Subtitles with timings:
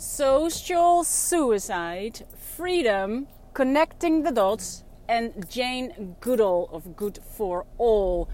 [0.00, 2.24] Social Suicide,
[2.56, 8.26] Freedom, Connecting the Dots en Jane Goodall of Good for All.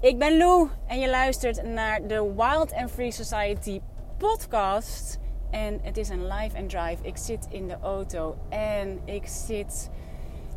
[0.00, 3.80] Ik ben Lou en je luistert naar de Wild and Free Society
[4.18, 5.18] podcast.
[5.50, 7.02] En het is een live and drive.
[7.02, 9.90] Ik zit in de auto en ik zit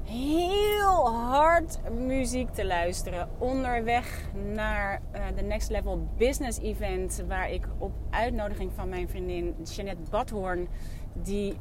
[0.09, 3.29] heel hard muziek te luisteren.
[3.37, 7.23] Onderweg naar uh, de Next Level Business Event.
[7.27, 10.67] Waar ik op uitnodiging van mijn vriendin Jeanette Badhoorn.
[11.13, 11.57] Die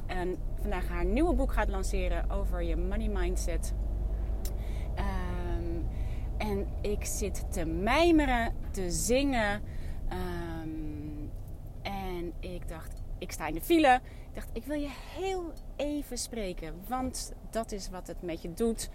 [0.61, 3.75] vandaag haar nieuwe boek gaat lanceren over je money mindset.
[4.99, 5.87] Um,
[6.39, 9.63] en ik zit te mijmeren, te zingen.
[10.13, 11.31] Um,
[11.83, 14.01] en ik dacht, ik sta in de file.
[14.53, 16.75] Ik wil je heel even spreken.
[16.89, 18.91] Want dat is wat het met je doet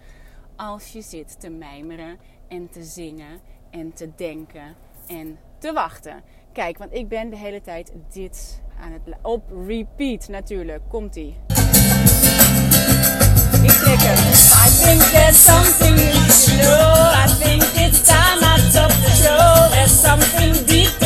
[0.56, 3.40] als je zit te mijmeren en te zingen
[3.70, 4.74] en te denken
[5.06, 6.22] en te wachten.
[6.52, 9.02] Kijk, want ik ben de hele tijd dit aan het...
[9.22, 10.82] Op repeat natuurlijk.
[10.88, 11.36] Komt-ie.
[13.62, 14.32] Ik trek hem.
[14.64, 15.98] I think there's something
[16.46, 17.12] you know.
[17.12, 19.70] I think it's time I the show.
[19.70, 21.03] There's something deep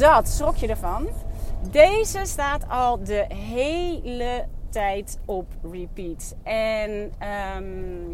[0.00, 1.08] dat schrok je ervan.
[1.70, 6.36] Deze staat al de hele tijd op repeat.
[6.42, 8.12] En ehm,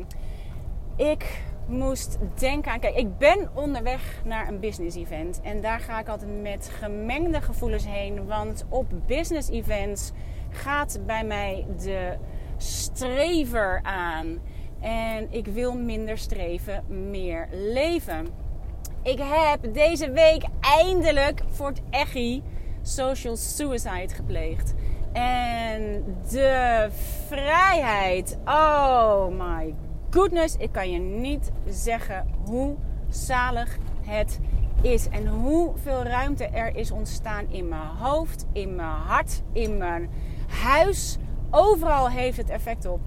[0.97, 2.81] ik moest denken aan.
[2.81, 5.41] Kijk, ik ben onderweg naar een business event.
[5.43, 8.27] En daar ga ik altijd met gemengde gevoelens heen.
[8.27, 10.13] Want op business events
[10.51, 12.17] gaat bij mij de
[12.57, 14.39] strever aan.
[14.81, 18.46] En ik wil minder streven, meer leven.
[19.07, 22.43] Ik heb deze week eindelijk voor het echi
[22.83, 24.75] social suicide gepleegd.
[25.13, 26.89] En de
[27.27, 29.75] vrijheid, oh my
[30.11, 32.75] goodness, ik kan je niet zeggen hoe
[33.09, 34.41] zalig het
[34.83, 35.09] is.
[35.09, 40.11] En hoeveel ruimte er is ontstaan in mijn hoofd, in mijn hart, in mijn
[40.49, 41.17] huis.
[41.51, 43.01] Overal heeft het effect op.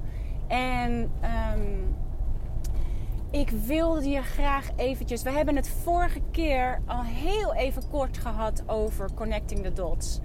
[0.47, 1.11] En
[1.53, 1.95] um,
[3.31, 5.23] ik wilde je graag eventjes...
[5.23, 10.19] We hebben het vorige keer al heel even kort gehad over connecting the dots.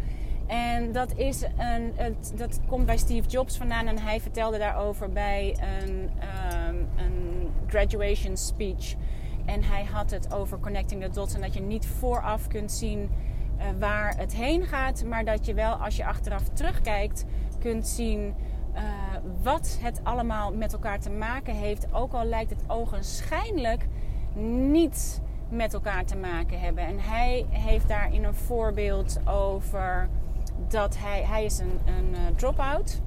[0.46, 3.86] En dat, is een, het, dat komt bij Steve Jobs vandaan.
[3.86, 6.10] En hij vertelde daarover bij een,
[6.68, 8.94] um, een graduation speech.
[9.44, 11.34] En hij had het over connecting the dots.
[11.34, 13.10] En dat je niet vooraf kunt zien
[13.58, 15.04] uh, waar het heen gaat.
[15.04, 17.24] Maar dat je wel als je achteraf terugkijkt
[17.58, 18.34] kunt zien...
[18.74, 18.80] Uh,
[19.42, 21.92] wat het allemaal met elkaar te maken heeft.
[21.92, 23.86] Ook al lijkt het ogenschijnlijk
[24.70, 26.86] niet met elkaar te maken hebben.
[26.86, 30.08] En hij heeft daarin een voorbeeld over
[30.68, 33.00] dat hij, hij is een, een uh, drop-out.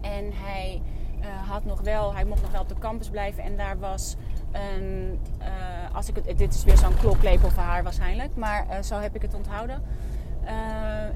[0.00, 0.82] En hij
[1.20, 3.42] uh, had nog wel, hij mocht nog wel op de campus blijven.
[3.42, 4.16] En daar was
[4.52, 5.18] een,
[5.92, 8.36] als ik dit is weer zo'n kloplepel voor haar waarschijnlijk.
[8.36, 9.82] Maar zo heb ik het onthouden.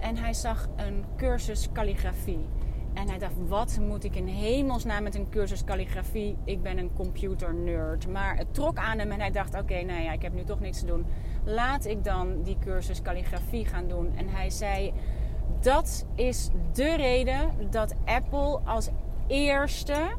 [0.01, 2.47] en hij zag een cursus calligrafie.
[2.95, 6.37] En hij dacht, wat moet ik in hemelsnaam met een cursus calligrafie?
[6.45, 8.09] Ik ben een computernerd.
[8.09, 10.61] Maar het trok aan hem en hij dacht, oké, nou ja, ik heb nu toch
[10.61, 11.05] niks te doen.
[11.45, 14.13] Laat ik dan die cursus calligrafie gaan doen.
[14.17, 14.93] En hij zei,
[15.61, 18.89] dat is de reden dat Apple als
[19.27, 20.11] eerste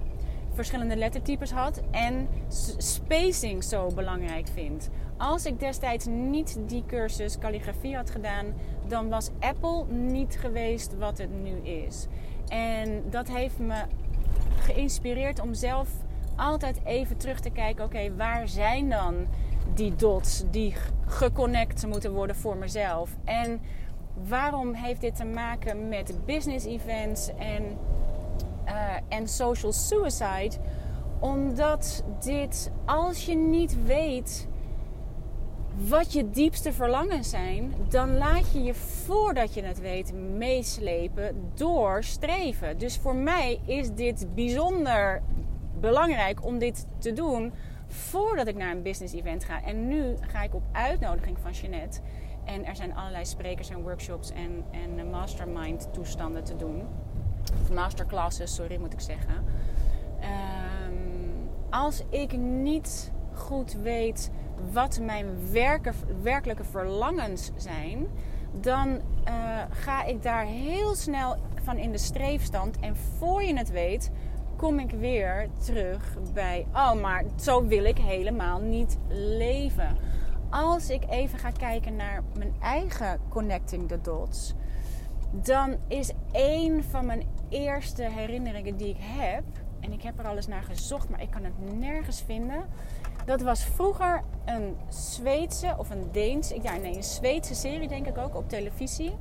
[0.54, 2.28] verschillende lettertypes had en
[2.78, 4.90] spacing zo belangrijk vindt.
[5.18, 8.46] Als ik destijds niet die cursus calligrafie had gedaan,
[8.88, 12.08] dan was Apple niet geweest wat het nu is.
[12.54, 13.84] En dat heeft me
[14.60, 15.90] geïnspireerd om zelf
[16.36, 19.16] altijd even terug te kijken: oké, waar zijn dan
[19.74, 23.16] die dots die geconnect moeten worden voor mezelf?
[23.24, 23.62] En
[24.28, 27.64] waarom heeft dit te maken met business events en,
[28.66, 30.56] uh, en social suicide?
[31.20, 34.48] Omdat dit, als je niet weet
[35.76, 42.04] wat je diepste verlangens zijn, dan laat je je voordat je het weet meeslepen door
[42.04, 42.78] streven.
[42.78, 45.22] Dus voor mij is dit bijzonder
[45.80, 47.54] belangrijk om dit te doen
[47.88, 49.64] voordat ik naar een business event ga.
[49.64, 52.00] En nu ga ik op uitnodiging van Jeanette.
[52.44, 56.84] En er zijn allerlei sprekers en workshops en, en mastermind toestanden te doen.
[57.74, 59.44] masterclasses, sorry moet ik zeggen.
[60.20, 60.94] Ehm,
[61.70, 64.32] als ik niet goed weet
[64.72, 65.28] wat mijn
[66.22, 68.08] werkelijke verlangens zijn,
[68.62, 72.80] dan uh, ga ik daar heel snel van in de streefstand.
[72.80, 74.12] En voor je het weet,
[74.56, 79.98] kom ik weer terug bij: oh, maar zo wil ik helemaal niet leven.
[80.50, 84.54] Als ik even ga kijken naar mijn eigen connecting the dots,
[85.32, 89.44] dan is een van mijn eerste herinneringen die ik heb,
[89.80, 92.66] en ik heb er al eens naar gezocht, maar ik kan het nergens vinden.
[93.26, 98.18] Dat was vroeger een Zweedse of een Deens, ja, nee, een Zweedse serie denk ik
[98.18, 99.18] ook op televisie.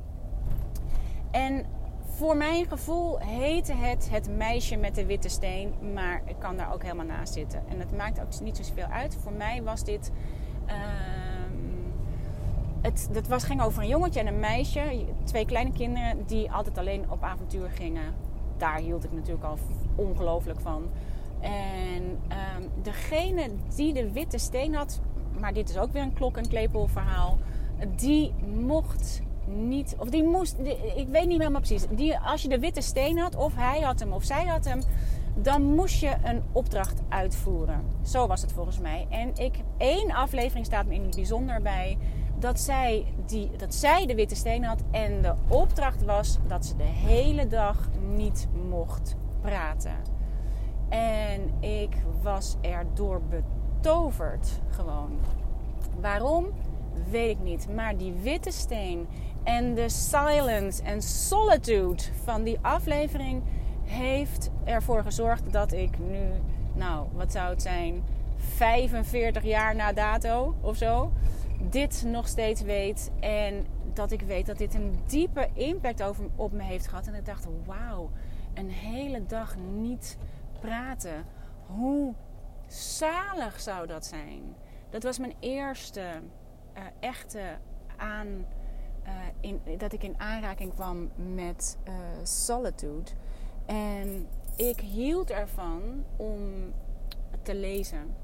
[1.31, 1.65] En
[2.05, 6.73] voor mijn gevoel heette het Het meisje met de witte steen, maar ik kan daar
[6.73, 7.63] ook helemaal naast zitten.
[7.69, 9.17] En het maakt ook niet zoveel uit.
[9.21, 10.11] Voor mij was dit.
[10.67, 10.73] Uh,
[12.81, 16.77] het, dat was, ging over een jongetje en een meisje, twee kleine kinderen die altijd
[16.77, 18.13] alleen op avontuur gingen.
[18.57, 19.57] Daar hield ik natuurlijk al
[19.95, 20.89] ongelooflijk van.
[21.43, 25.01] En um, degene die de witte steen had,
[25.39, 27.37] maar dit is ook weer een klok- en klepel verhaal,
[27.95, 28.33] die
[28.65, 30.57] mocht niet, of die moest,
[30.95, 31.85] ik weet niet helemaal precies.
[31.89, 34.81] Die, als je de witte steen had, of hij had hem of zij had hem,
[35.35, 37.81] dan moest je een opdracht uitvoeren.
[38.01, 39.07] Zo was het volgens mij.
[39.09, 41.97] En ik, één aflevering staat me in het bijzonder bij
[42.39, 44.81] dat zij, die, dat zij de witte steen had.
[44.91, 49.95] En de opdracht was dat ze de hele dag niet mocht praten.
[50.93, 55.19] En ik was erdoor betoverd gewoon.
[55.99, 56.45] Waarom?
[57.09, 57.67] Weet ik niet.
[57.75, 59.07] Maar die witte steen
[59.43, 63.41] en de silence en solitude van die aflevering
[63.83, 66.21] heeft ervoor gezorgd dat ik nu,
[66.73, 68.03] nou, wat zou het zijn,
[68.37, 71.11] 45 jaar na dato of zo,
[71.69, 73.11] dit nog steeds weet.
[73.19, 76.03] En dat ik weet dat dit een diepe impact
[76.35, 77.07] op me heeft gehad.
[77.07, 78.09] En ik dacht, wauw,
[78.53, 80.17] een hele dag niet
[80.63, 81.25] praten.
[81.65, 82.13] Hoe
[82.67, 84.55] zalig zou dat zijn?
[84.89, 86.01] Dat was mijn eerste
[86.77, 87.57] uh, echte
[87.97, 91.93] aan uh, in, dat ik in aanraking kwam met uh,
[92.23, 93.11] solitude.
[93.65, 96.73] En ik hield ervan om
[97.41, 98.15] te lezen.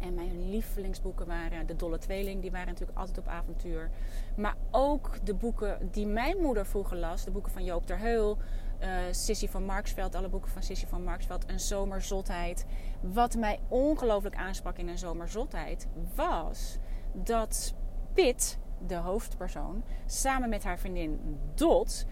[0.00, 3.90] En mijn lievelingsboeken waren De Dolle Tweeling, die waren natuurlijk altijd op avontuur.
[4.36, 8.38] Maar ook de boeken die mijn moeder vroeger las, de boeken van Joop ter Heul,
[8.80, 12.66] uh, Sissy van Marksveld, alle boeken van Sissy van Marksveld, Een Zomerzotheid.
[13.00, 16.78] Wat mij ongelooflijk aansprak in Een Zomerzotheid was
[17.12, 17.74] dat
[18.14, 22.06] Pit de hoofdpersoon, samen met haar vriendin Dot,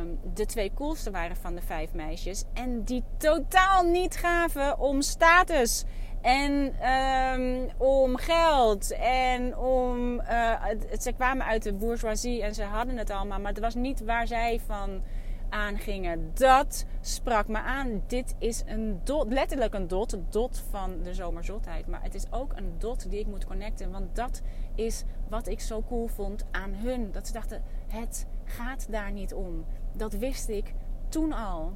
[0.00, 2.44] um, de twee coolste waren van de vijf meisjes.
[2.54, 5.84] En die totaal niet gaven om status.
[6.20, 8.92] En um, om geld.
[9.00, 10.20] En om.
[10.20, 10.64] Uh,
[11.00, 13.40] ze kwamen uit de bourgeoisie en ze hadden het allemaal.
[13.40, 15.02] Maar het was niet waar zij van
[15.50, 16.30] aangingen.
[16.34, 18.02] Dat sprak me aan.
[18.06, 21.86] Dit is een dot, letterlijk een dot, dot van de zomerzotheid.
[21.86, 23.90] Maar het is ook een dot die ik moet connecten.
[23.90, 24.42] Want dat
[24.74, 27.12] is wat ik zo cool vond aan hun.
[27.12, 29.64] Dat ze dachten, het gaat daar niet om.
[29.92, 30.74] Dat wist ik
[31.08, 31.72] toen al.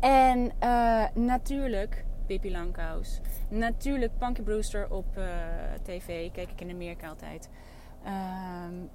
[0.00, 3.20] En uh, natuurlijk Pippi Langkous.
[3.48, 5.24] Natuurlijk Punky Brewster op uh,
[5.82, 6.30] tv.
[6.30, 7.48] Keek ik in Amerika altijd.
[8.06, 8.90] Um,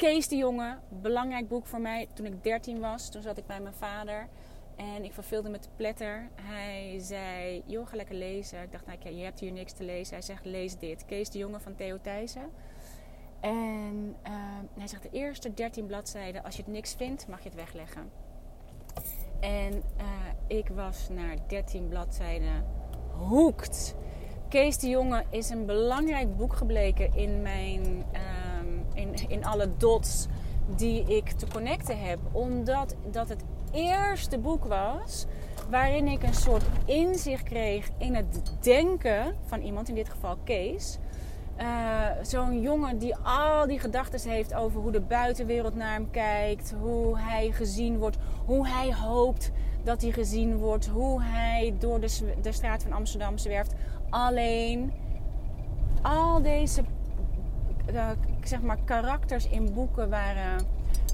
[0.00, 2.08] Kees de Jonge, belangrijk boek voor mij.
[2.12, 4.28] Toen ik 13 was, toen zat ik bij mijn vader.
[4.76, 6.28] En ik verveelde met de pletter.
[6.34, 8.62] Hij zei, joh, ga lekker lezen.
[8.62, 10.14] Ik dacht, nou, je hebt hier niks te lezen.
[10.14, 11.04] Hij zegt, lees dit.
[11.04, 12.50] Kees de Jonge van Theo Thijssen.
[13.40, 14.32] En uh,
[14.78, 18.10] hij zegt, de eerste 13 bladzijden, als je het niks vindt, mag je het wegleggen.
[19.40, 22.64] En uh, ik was naar 13 bladzijden
[23.10, 23.94] hoekt.
[24.48, 28.04] Kees de Jonge is een belangrijk boek gebleken in mijn...
[28.12, 28.49] Uh,
[28.94, 30.26] in, in alle dots
[30.76, 32.18] die ik te connecten heb.
[32.32, 35.26] Omdat dat het eerste boek was
[35.70, 40.98] waarin ik een soort inzicht kreeg in het denken van iemand, in dit geval Kees.
[41.60, 46.74] Uh, Zo'n jongen die al die gedachten heeft over hoe de buitenwereld naar hem kijkt,
[46.80, 49.50] hoe hij gezien wordt, hoe hij hoopt
[49.82, 53.74] dat hij gezien wordt, hoe hij door de, de straat van Amsterdam zwerft.
[54.10, 54.92] Alleen
[56.02, 56.82] al deze
[57.92, 58.08] uh,
[58.46, 60.66] zeg maar, karakters in boeken waren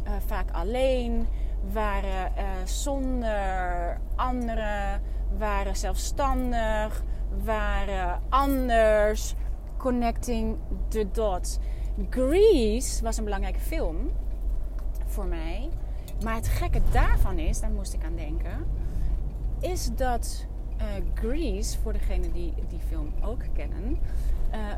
[0.05, 1.27] uh, vaak alleen,
[1.73, 5.03] waren uh, zonder anderen,
[5.39, 7.03] waren zelfstandig,
[7.45, 9.35] waren anders.
[9.77, 10.57] Connecting
[10.89, 11.59] the Dots.
[12.11, 13.97] Grease was een belangrijke film
[15.07, 15.69] voor mij.
[16.25, 18.67] Maar het gekke daarvan is, daar moest ik aan denken,
[19.61, 20.47] is dat
[20.79, 23.99] uh, Grease, voor degenen die die film ook kennen,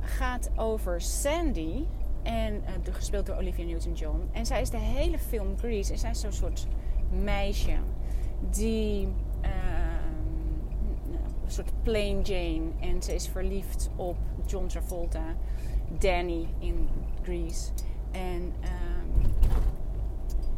[0.03, 1.85] gaat over Sandy.
[2.29, 4.29] En uh, gespeeld door Olivia Newton-John.
[4.33, 5.93] En zij is de hele film Grease.
[5.93, 6.67] En zij is zo'n soort
[7.11, 7.77] meisje
[8.51, 9.09] die
[11.45, 12.71] een soort plain Jane.
[12.81, 14.17] En ze is verliefd op
[14.47, 15.25] John Travolta,
[15.99, 16.89] Danny in
[17.23, 17.71] Grease.
[18.11, 19.33] En um,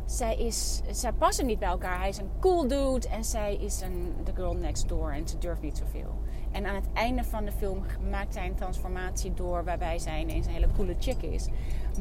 [0.05, 1.99] zij, is, zij passen niet bij elkaar.
[1.99, 5.13] Hij is een cool dude en zij is een, the girl next door.
[5.13, 6.19] En ze durft niet zoveel.
[6.51, 10.47] En aan het einde van de film maakt zij een transformatie door waarbij zij ineens
[10.47, 11.49] een hele coole chick is.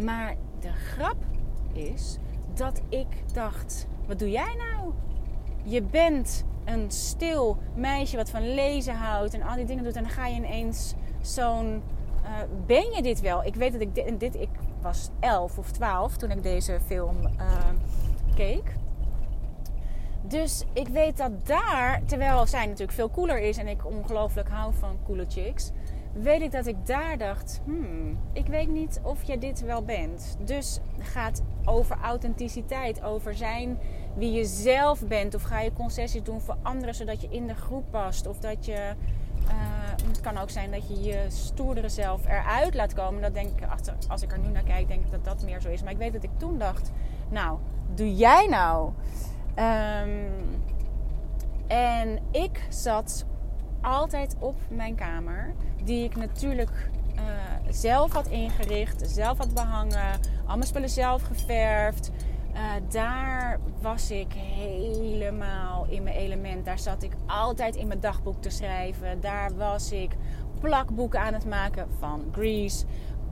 [0.04, 1.18] Maar de grap
[1.74, 2.18] is
[2.54, 4.94] dat ik dacht: wat doe jij nou?
[5.64, 9.96] Je bent een stil meisje wat van lezen houdt en al die dingen doet.
[9.96, 11.82] En dan ga je ineens zo'n.
[12.24, 12.30] Uh,
[12.66, 13.44] ben je dit wel?
[13.44, 14.36] Ik weet dat ik dit, dit.
[14.36, 14.50] Ik
[14.82, 17.70] was 11 of 12 toen ik deze film uh,
[18.36, 18.79] keek.
[20.30, 24.74] Dus ik weet dat daar, terwijl zij natuurlijk veel cooler is en ik ongelooflijk hou
[24.74, 25.72] van coole chicks,
[26.14, 30.38] weet ik dat ik daar dacht: hmm, ik weet niet of je dit wel bent.
[30.46, 33.80] Dus gaat over authenticiteit, over zijn
[34.16, 35.36] wie je zelf bent.
[35.36, 38.28] Of ga je concessies doen voor anderen zodat je in de groep past.
[38.28, 38.94] Of dat je.
[39.46, 39.52] Uh,
[40.08, 43.22] het kan ook zijn dat je je stoerdere zelf eruit laat komen.
[43.22, 43.68] Dat denk ik,
[44.08, 45.84] als ik er nu naar kijk, denk ik dat dat meer zo is.
[45.84, 46.92] Maar ik weet dat ik toen dacht:
[47.30, 47.58] Nou,
[47.96, 48.92] doe jij nou?
[49.60, 50.62] Um,
[51.68, 53.26] en ik zat
[53.82, 57.22] altijd op mijn kamer, die ik natuurlijk uh,
[57.70, 62.12] zelf had ingericht, zelf had behangen, allemaal spullen zelf geverfd.
[62.54, 66.66] Uh, daar was ik helemaal in mijn element.
[66.66, 69.22] Daar zat ik altijd in mijn dagboek te schrijven.
[69.22, 70.12] Daar was ik
[70.60, 72.86] plakboeken aan het maken van Grease.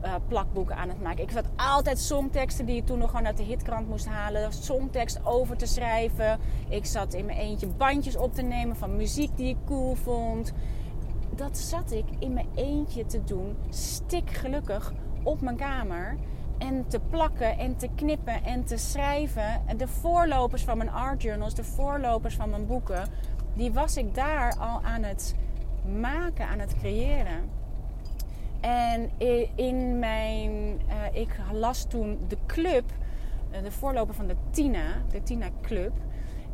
[0.04, 1.24] Uh, plakboeken aan het maken.
[1.24, 4.54] Ik zat altijd songteksten die ik toen nog gewoon uit de hitkrant moest halen.
[4.54, 6.40] Songtekst over te schrijven.
[6.70, 10.54] Ik zat in mijn eentje bandjes op te nemen van muziek die ik cool vond.
[11.36, 13.58] Dat zat ik in mijn eentje te doen.
[13.70, 16.18] Stik gelukkig op mijn kamer
[16.58, 19.62] en te plakken en te knippen en te schrijven.
[19.78, 23.10] De voorlopers van mijn art journals, de voorlopers van mijn boeken,
[23.54, 25.36] die was ik daar al aan het
[26.00, 27.50] maken, aan het creëren.
[28.68, 29.12] En
[29.56, 30.52] in mijn,
[30.88, 32.84] uh, ik las toen de club,
[33.52, 35.92] uh, de voorloper van de Tina, de Tina Club.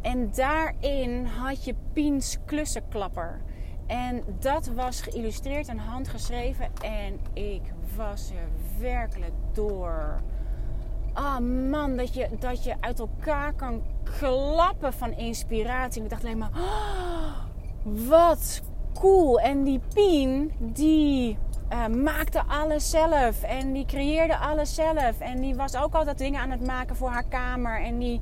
[0.02, 3.42] En daarin had je Piens klussenklapper.
[3.88, 6.70] En dat was geïllustreerd en handgeschreven.
[6.82, 7.62] En ik
[7.96, 10.22] was er werkelijk door.
[11.14, 13.84] Ah oh man, dat je, dat je uit elkaar kan
[14.20, 16.04] klappen van inspiratie.
[16.04, 17.46] ik dacht alleen maar, oh,
[18.10, 18.62] wat
[18.94, 19.40] cool.
[19.40, 21.38] En die Pien, die
[21.74, 23.44] uh, maakte alles zelf.
[23.44, 25.20] En die creëerde alles zelf.
[25.20, 27.82] En die was ook altijd dingen aan het maken voor haar kamer.
[27.82, 28.22] En die,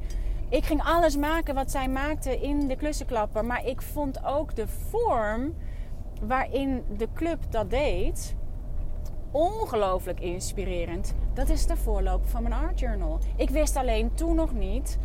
[0.50, 3.46] ik ging alles maken wat zij maakte in de klussenklapper.
[3.46, 5.54] Maar ik vond ook de vorm
[6.22, 8.36] waarin de club dat deed
[9.32, 11.14] ongelooflijk inspirerend.
[11.34, 13.20] Dat is de voorloper van mijn art journal.
[13.36, 14.98] Ik wist alleen toen nog niet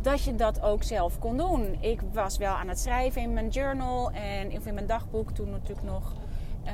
[0.00, 1.76] dat je dat ook zelf kon doen.
[1.80, 5.86] Ik was wel aan het schrijven in mijn journal en in mijn dagboek toen natuurlijk
[5.86, 6.12] nog.
[6.64, 6.72] Uh,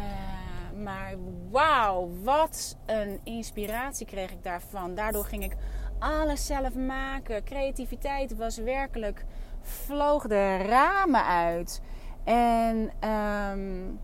[0.81, 1.15] maar
[1.51, 4.95] wauw, wat een inspiratie kreeg ik daarvan.
[4.95, 5.57] Daardoor ging ik
[5.99, 7.45] alles zelf maken.
[7.45, 9.25] Creativiteit was werkelijk,
[9.61, 11.81] vloog de ramen uit.
[12.25, 14.01] En um,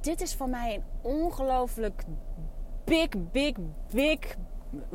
[0.00, 2.04] dit is voor mij een ongelooflijk
[2.84, 3.52] big, big,
[3.92, 4.18] big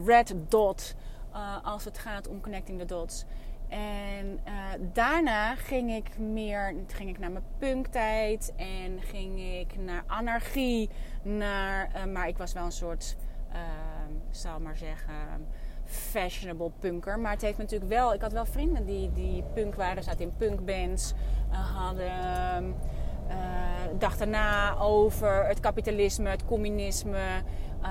[0.05, 0.95] red dot.
[1.33, 3.25] Uh, als het gaat om connecting the dots.
[3.71, 4.51] En uh,
[4.93, 10.89] daarna ging ik meer ging ik naar mijn punktijd en ging ik naar anarchie.
[11.21, 13.15] Naar, uh, maar ik was wel een soort,
[14.29, 15.13] zal maar zeggen,
[15.85, 17.19] fashionable punker.
[17.19, 20.33] Maar het heeft natuurlijk wel, ik had wel vrienden die, die punk waren, zaten in
[20.37, 21.13] punkbands,
[21.49, 22.75] hadden
[23.31, 27.43] uh, dacht na over het kapitalisme, het communisme.
[27.81, 27.89] Uh,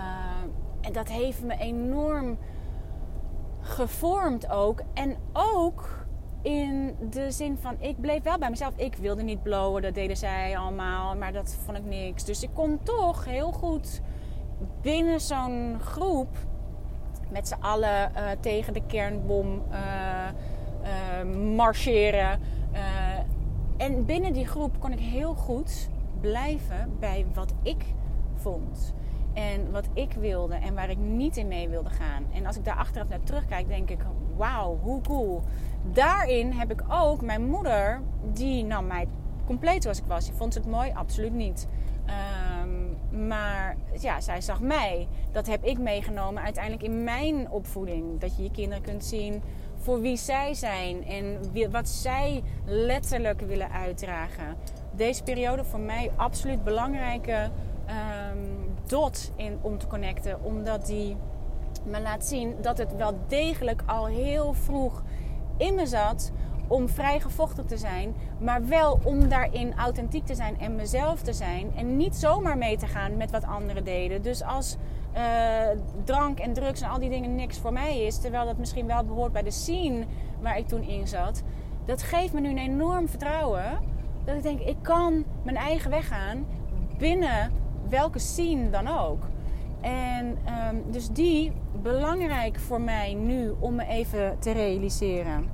[0.81, 2.39] en dat heeft me enorm
[3.71, 4.83] gevormd ook.
[4.95, 6.07] En ook
[6.43, 8.73] in de zin van, ik bleef wel bij mezelf.
[8.77, 12.25] Ik wilde niet blowen, dat deden zij allemaal, maar dat vond ik niks.
[12.25, 14.01] Dus ik kon toch heel goed
[14.81, 16.37] binnen zo'n groep
[17.31, 19.63] met z'n allen uh, tegen de kernbom
[21.57, 22.41] marcheren.
[23.77, 25.89] En binnen die groep kon ik heel goed
[26.21, 27.85] blijven bij wat ik
[28.35, 28.95] vond.
[29.41, 32.25] En wat ik wilde en waar ik niet in mee wilde gaan.
[32.33, 34.01] En als ik daar achteraf naar terugkijk, denk ik:
[34.37, 35.43] wauw, hoe cool.
[35.93, 38.01] Daarin heb ik ook mijn moeder,
[38.33, 39.09] die nam mij
[39.47, 40.27] compleet zoals ik was.
[40.27, 40.93] Je vond het mooi?
[40.95, 41.69] Absoluut niet.
[42.07, 45.09] Ehm, maar ja, zij zag mij.
[45.33, 48.21] Dat heb ik meegenomen uiteindelijk in mijn opvoeding.
[48.21, 49.43] Dat je je kinderen kunt zien
[49.77, 51.39] voor wie zij zijn en
[51.71, 54.57] wat zij letterlijk willen uitdragen.
[54.93, 57.51] Deze periode voor mij absoluut belangrijke
[58.33, 58.71] um,
[59.37, 61.17] in, om te connecten, omdat die
[61.85, 65.03] me laat zien dat het wel degelijk al heel vroeg
[65.57, 66.33] in me zat
[66.67, 71.33] om vrij gevochten te zijn, maar wel om daarin authentiek te zijn en mezelf te
[71.33, 74.23] zijn en niet zomaar mee te gaan met wat anderen deden.
[74.23, 74.77] Dus als
[75.17, 75.21] uh,
[76.05, 79.05] drank en drugs en al die dingen niks voor mij is, terwijl dat misschien wel
[79.05, 80.05] behoort bij de scene
[80.41, 81.43] waar ik toen in zat,
[81.85, 83.79] dat geeft me nu een enorm vertrouwen.
[84.25, 86.47] Dat ik denk, ik kan mijn eigen weg gaan
[86.99, 87.53] binnen
[87.91, 89.23] welke scene dan ook.
[89.81, 95.51] En um, dus die belangrijk voor mij nu om me even te realiseren.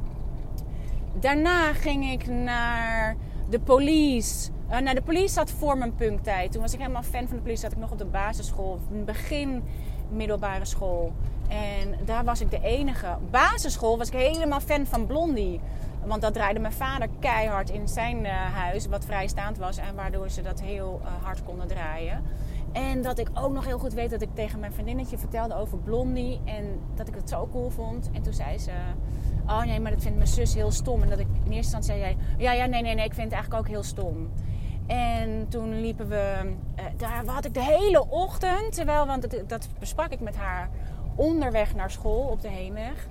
[1.21, 3.17] Daarna ging ik naar
[3.51, 4.51] de police.
[4.71, 6.53] Uh, nou, de police zat voor mijn punktijd.
[6.53, 7.61] Toen was ik helemaal fan van de police.
[7.61, 8.79] Zat ik nog op de basisschool.
[9.05, 9.63] Begin
[10.09, 11.13] middelbare school.
[11.49, 13.17] En daar was ik de enige.
[13.31, 15.61] Basisschool was ik helemaal fan van Blondie.
[16.07, 18.87] Want dat draaide mijn vader keihard in zijn uh, huis.
[18.87, 19.77] Wat vrijstaand was.
[19.77, 22.23] En waardoor ze dat heel uh, hard konden draaien.
[22.73, 25.79] En dat ik ook nog heel goed weet dat ik tegen mijn vriendinnetje vertelde over
[25.79, 26.41] Blondie.
[26.45, 28.11] En dat ik het zo cool vond.
[28.13, 28.71] En toen zei ze...
[29.47, 31.03] Oh nee, maar dat vindt mijn zus heel stom.
[31.03, 32.17] En dat ik in eerste instantie zei.
[32.39, 33.05] Ja, ja, nee, nee, nee.
[33.05, 34.31] Ik vind het eigenlijk ook heel stom.
[34.87, 36.55] En toen liepen we...
[36.79, 38.73] Uh, daar had ik de hele ochtend...
[38.73, 40.69] Terwijl, want dat, dat besprak ik met haar
[41.15, 43.07] onderweg naar school op de heenweg.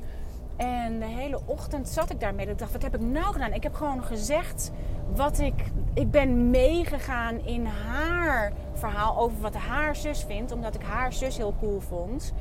[0.56, 2.48] En de hele ochtend zat ik daarmee.
[2.48, 3.54] Ik dacht, wat heb ik nou gedaan?
[3.54, 4.72] Ik heb gewoon gezegd
[5.16, 5.72] wat ik...
[5.94, 10.52] Ik ben meegegaan in haar verhaal over wat haar zus vindt.
[10.52, 12.34] Omdat ik haar zus heel cool vond.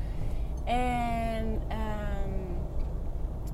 [0.63, 2.57] En um,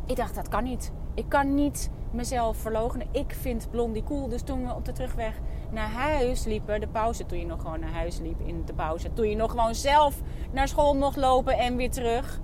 [0.06, 0.92] ik dacht, dat kan niet.
[1.14, 3.08] Ik kan niet mezelf verloochenen.
[3.12, 4.28] Ik vind Blondie cool.
[4.28, 5.40] Dus toen we op de terugweg
[5.70, 9.14] naar huis liepen, de pauze, toen je nog gewoon naar huis liep in de pauze,
[9.14, 12.40] toen je nog gewoon zelf naar school mocht lopen en weer terug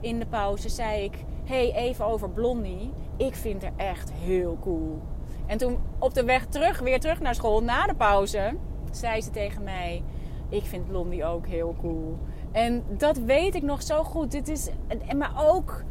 [0.00, 2.90] in de pauze, zei ik: hey, even over Blondie.
[3.16, 5.02] Ik vind haar echt heel cool.
[5.46, 8.56] En toen op de weg terug, weer terug naar school, na de pauze,
[8.90, 10.02] zei ze tegen mij:
[10.48, 12.18] Ik vind Blondie ook heel cool.
[12.52, 14.30] En dat weet ik nog zo goed.
[14.30, 14.68] Dit is,
[15.16, 15.84] maar ook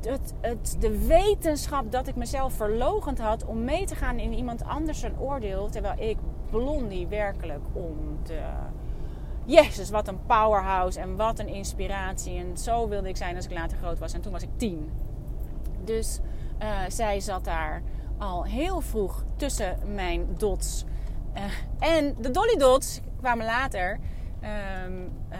[0.00, 4.64] het, het, de wetenschap dat ik mezelf verlogend had om mee te gaan in iemand
[4.64, 5.68] anders een oordeel.
[5.68, 6.16] Terwijl ik
[6.50, 8.40] Blondie werkelijk om de.
[9.46, 12.38] Jezus, wat een powerhouse en wat een inspiratie.
[12.38, 14.12] En zo wilde ik zijn als ik later groot was.
[14.12, 14.90] En toen was ik tien.
[15.84, 16.20] Dus
[16.62, 17.82] uh, zij zat daar
[18.18, 20.84] al heel vroeg tussen mijn dots.
[21.36, 21.44] Uh,
[21.78, 23.98] en de Dolly Dots kwamen later.
[24.84, 25.38] Um, uh,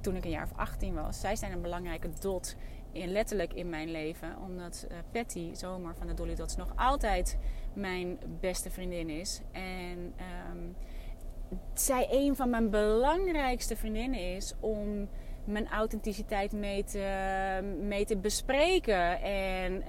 [0.00, 1.20] toen ik een jaar of 18 was.
[1.20, 2.56] Zij zijn een belangrijke dot
[2.92, 4.36] in, letterlijk in mijn leven.
[4.46, 7.38] Omdat Patty Zomer van de Dolly Dots nog altijd
[7.72, 9.40] mijn beste vriendin is.
[9.52, 10.14] En
[10.50, 10.76] um,
[11.74, 15.08] zij een van mijn belangrijkste vriendinnen is om
[15.44, 17.02] mijn authenticiteit mee te,
[17.80, 19.20] mee te bespreken.
[19.22, 19.84] En uh,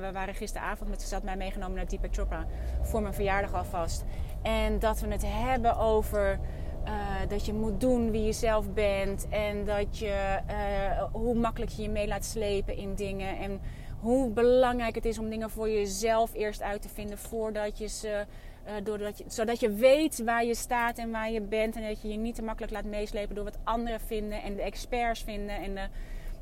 [0.00, 2.46] we waren gisteravond met ze had mij meegenomen naar Deepak Chopra
[2.82, 4.04] voor mijn verjaardag alvast.
[4.42, 6.40] En dat we het hebben over
[6.84, 6.90] uh,
[7.28, 9.26] dat je moet doen wie je zelf bent.
[9.28, 13.38] En dat je, uh, hoe makkelijk je je mee laat slepen in dingen.
[13.38, 13.60] En
[14.00, 18.26] hoe belangrijk het is om dingen voor jezelf eerst uit te vinden voordat je ze.
[18.66, 21.76] Uh, doordat je, zodat je weet waar je staat en waar je bent.
[21.76, 24.42] En dat je je niet te makkelijk laat meeslepen door wat anderen vinden.
[24.42, 25.56] En de experts vinden.
[25.56, 25.86] En de,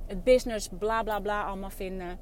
[0.07, 2.19] het business bla bla bla allemaal vinden.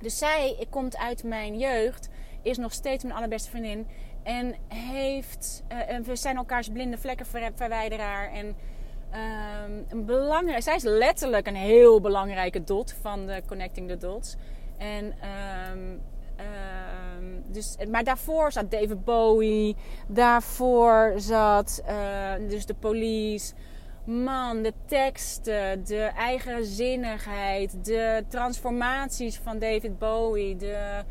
[0.00, 2.08] Dus zij ik komt uit mijn jeugd.
[2.42, 3.86] Is nog steeds mijn allerbeste vriendin.
[4.22, 8.32] En heeft, uh, we zijn elkaars blinde vlekken verwijderaar.
[8.32, 13.96] En um, een belangrijk, zij is letterlijk een heel belangrijke dot van de Connecting the
[13.96, 14.36] Dots.
[14.78, 15.04] En,
[15.72, 16.00] um,
[17.26, 19.76] um, dus, maar daarvoor zat David Bowie.
[20.08, 23.54] Daarvoor zat uh, dus de police.
[24.04, 30.56] Man, de teksten, de eigenzinnigheid, de transformaties van David Bowie.
[30.56, 31.04] De,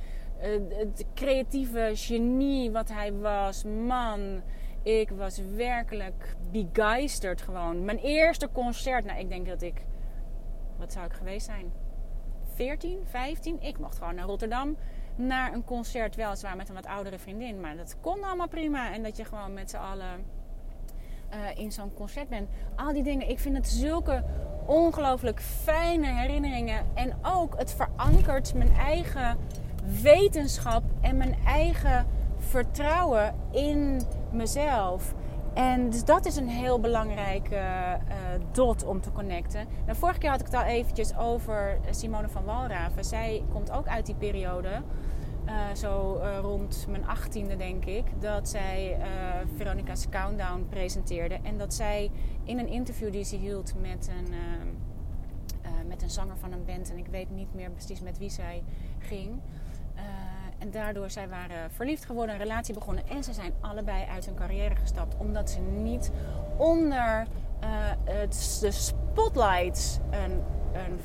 [0.70, 3.64] het creatieve genie wat hij was.
[3.64, 4.42] Man,
[4.84, 7.86] ik was werkelijk begeisterd gewoon.
[7.86, 9.82] Mijn eerste concert, nou ik denk dat ik,
[10.78, 11.72] wat zou ik geweest zijn?
[12.54, 13.62] 14, 15?
[13.62, 14.78] Ik mocht gewoon naar Rotterdam
[15.16, 17.60] naar een concert, weliswaar met een wat oudere vriendin.
[17.60, 18.94] Maar dat kon allemaal prima.
[18.94, 20.26] En dat je gewoon met z'n allen
[21.34, 22.50] uh, in zo'n concert bent.
[22.76, 24.24] Al die dingen, ik vind het zulke
[24.66, 26.86] ongelooflijk fijne herinneringen.
[26.94, 29.38] En ook, het verankert mijn eigen
[30.02, 32.06] wetenschap en mijn eigen
[32.38, 34.02] vertrouwen in
[34.32, 35.14] mezelf.
[35.54, 38.14] En dus dat is een heel belangrijke uh,
[38.52, 39.68] dot om te connecten.
[39.86, 43.06] Nou, vorige keer had ik het al eventjes over Simone van Walraven.
[43.06, 44.70] Zij komt ook uit die periode.
[45.46, 49.06] Eh, zo eh, rond mijn achttiende denk ik, dat zij uh,
[49.56, 51.40] Veronica's Countdown presenteerde.
[51.44, 52.12] En dat zij
[52.44, 54.34] in een interview die ze hield met een,
[55.88, 58.64] met een zanger van een band, en ik weet niet meer precies met wie zij
[59.00, 59.40] ging.
[60.58, 63.08] en daardoor zij waren verliefd geworden, een relatie begonnen.
[63.08, 66.12] En ze zijn allebei uit hun carrière gestapt, omdat ze niet
[66.58, 67.28] onder
[68.04, 70.42] het, de spotlights een,
[70.74, 71.00] een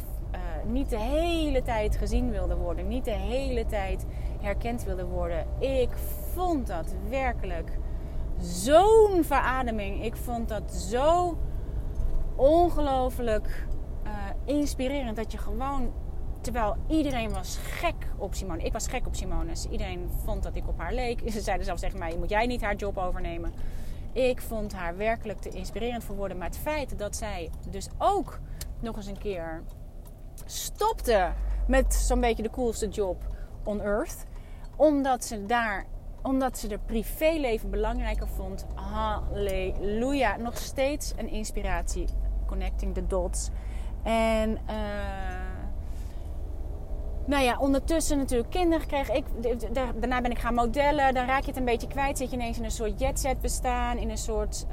[0.66, 2.88] niet de hele tijd gezien wilden worden.
[2.88, 4.06] Niet de hele tijd
[4.40, 5.46] herkend wilde worden.
[5.58, 5.90] Ik
[6.32, 7.78] vond dat werkelijk
[8.40, 10.04] zo'n verademing.
[10.04, 11.38] Ik vond dat zo
[12.36, 13.66] ongelooflijk
[14.04, 14.10] uh,
[14.44, 15.16] inspirerend.
[15.16, 15.92] Dat je gewoon,
[16.40, 18.62] terwijl iedereen was gek op Simone.
[18.62, 19.46] Ik was gek op Simone.
[19.46, 21.20] Dus iedereen vond dat ik op haar leek.
[21.32, 23.52] Ze zeiden zelfs tegen mij, moet jij niet haar job overnemen?
[24.12, 26.38] Ik vond haar werkelijk te inspirerend voor woorden.
[26.38, 28.38] Maar het feit dat zij dus ook
[28.80, 29.62] nog eens een keer
[30.44, 31.32] stopte
[31.66, 33.24] met zo'n beetje de coolste job
[33.64, 34.26] on earth
[34.80, 35.86] omdat ze daar
[36.22, 38.66] omdat ze de privéleven belangrijker vond.
[38.74, 40.36] Halleluja.
[40.36, 42.08] Nog steeds een inspiratie.
[42.46, 43.50] Connecting the dots.
[44.02, 44.76] En uh,
[47.26, 49.14] nou ja, ondertussen natuurlijk kinderen gekregen.
[49.14, 49.24] Ik,
[49.74, 51.14] daarna ben ik gaan modellen.
[51.14, 52.18] Dan raak je het een beetje kwijt.
[52.18, 53.98] Zit je ineens in een soort jetset bestaan.
[53.98, 54.66] In een soort,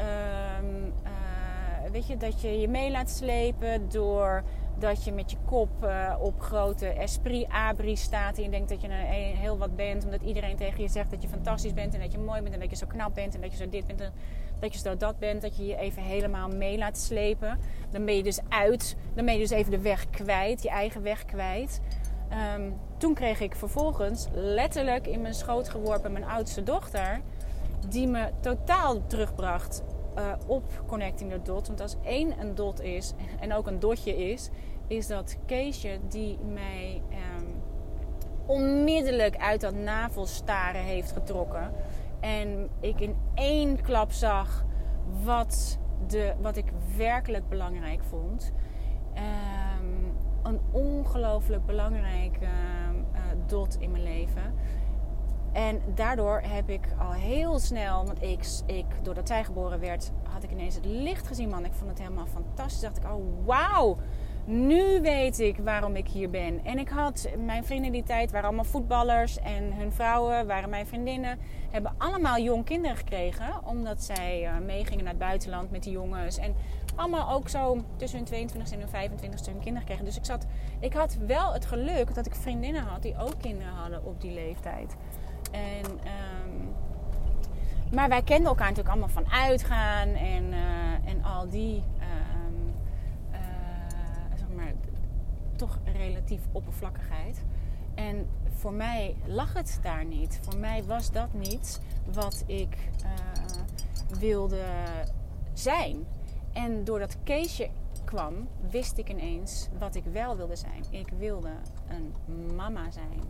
[0.60, 4.44] um, uh, weet je, dat je je mee laat slepen door
[4.80, 8.82] dat je met je kop uh, op grote esprit abri staat en je denkt dat
[8.82, 12.00] je een, heel wat bent omdat iedereen tegen je zegt dat je fantastisch bent en
[12.00, 13.88] dat je mooi bent en dat je zo knap bent en dat je zo dit
[13.88, 14.12] bent en
[14.60, 17.60] dat je zo dat bent, dat je je even helemaal mee laat slepen.
[17.90, 21.02] Dan ben je dus uit, dan ben je dus even de weg kwijt, je eigen
[21.02, 21.82] weg kwijt.
[22.56, 27.22] Um, toen kreeg ik vervolgens letterlijk in mijn schoot geworpen mijn oudste dochter,
[27.90, 29.84] die me totaal terugbracht
[30.18, 31.68] uh, op Connecting the Dot.
[31.68, 34.50] Want als één een dot is en ook een dotje is,
[34.88, 37.48] is dat Keesje die mij um,
[38.46, 41.72] onmiddellijk uit dat navelstaren heeft getrokken.
[42.20, 44.66] En ik in één klap zag
[45.24, 45.78] wat,
[46.08, 48.52] de, wat ik werkelijk belangrijk vond.
[49.16, 52.50] Um, een ongelooflijk belangrijk uh,
[53.46, 54.54] dot in mijn leven.
[55.58, 60.44] En daardoor heb ik al heel snel, want ik, ik, doordat zij geboren werd, had
[60.44, 61.66] ik ineens het licht gezien, man.
[61.66, 62.80] Ik vond het helemaal fantastisch.
[62.80, 63.98] Dacht ik, oh wauw,
[64.46, 66.66] nu weet ik waarom ik hier ben.
[66.66, 70.88] En ik had mijn vrienden die tijd, waren allemaal voetballers en hun vrouwen waren mijn
[70.88, 71.40] vriendinnen.
[71.72, 76.38] Hebben allemaal jong kinderen gekregen, omdat zij uh, meegingen naar het buitenland met die jongens.
[76.38, 76.56] En
[76.96, 80.06] allemaal ook zo tussen hun 22 en hun 25 hun kinderen kregen.
[80.06, 80.46] Dus ik, zat,
[80.80, 84.32] ik had wel het geluk dat ik vriendinnen had die ook kinderen hadden op die
[84.32, 84.96] leeftijd.
[85.52, 86.76] En, um,
[87.92, 92.74] maar wij kenden elkaar natuurlijk allemaal van uitgaan en, uh, en al die, um,
[93.32, 93.40] uh,
[94.36, 94.72] zeg maar,
[95.56, 97.44] toch relatief oppervlakkigheid.
[97.96, 100.40] En voor mij lag het daar niet.
[100.42, 101.82] Voor mij was dat niet
[102.14, 104.64] wat ik uh, wilde
[105.54, 106.06] zijn.
[106.54, 107.70] En doordat Keesje
[108.04, 110.84] kwam, wist ik ineens wat ik wel wilde zijn.
[110.90, 111.52] Ik wilde
[111.88, 112.14] een
[112.56, 113.22] mama zijn.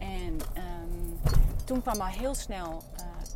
[0.00, 1.20] En um,
[1.64, 2.82] toen kwam al heel snel,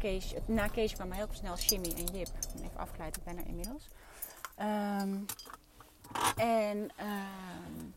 [0.03, 2.29] uh, na Kees kwam al heel snel Jimmy en Jip.
[2.57, 3.89] Even afgeleid, ik ben er inmiddels.
[4.61, 5.27] Um,
[6.37, 7.95] en um,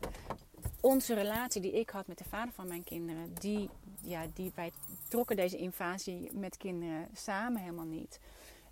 [0.80, 4.72] onze relatie die ik had met de vader van mijn kinderen, die, ja, die, wij
[5.08, 8.20] trokken deze invasie met kinderen samen helemaal niet.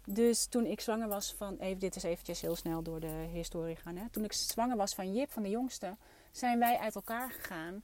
[0.04, 3.76] Dus toen ik zwanger was van, even, dit is eventjes heel snel door de historie
[3.76, 3.96] gaan.
[3.96, 4.08] Hè?
[4.10, 5.96] Toen ik zwanger was van Jip, van de jongste,
[6.30, 7.82] zijn wij uit elkaar gegaan.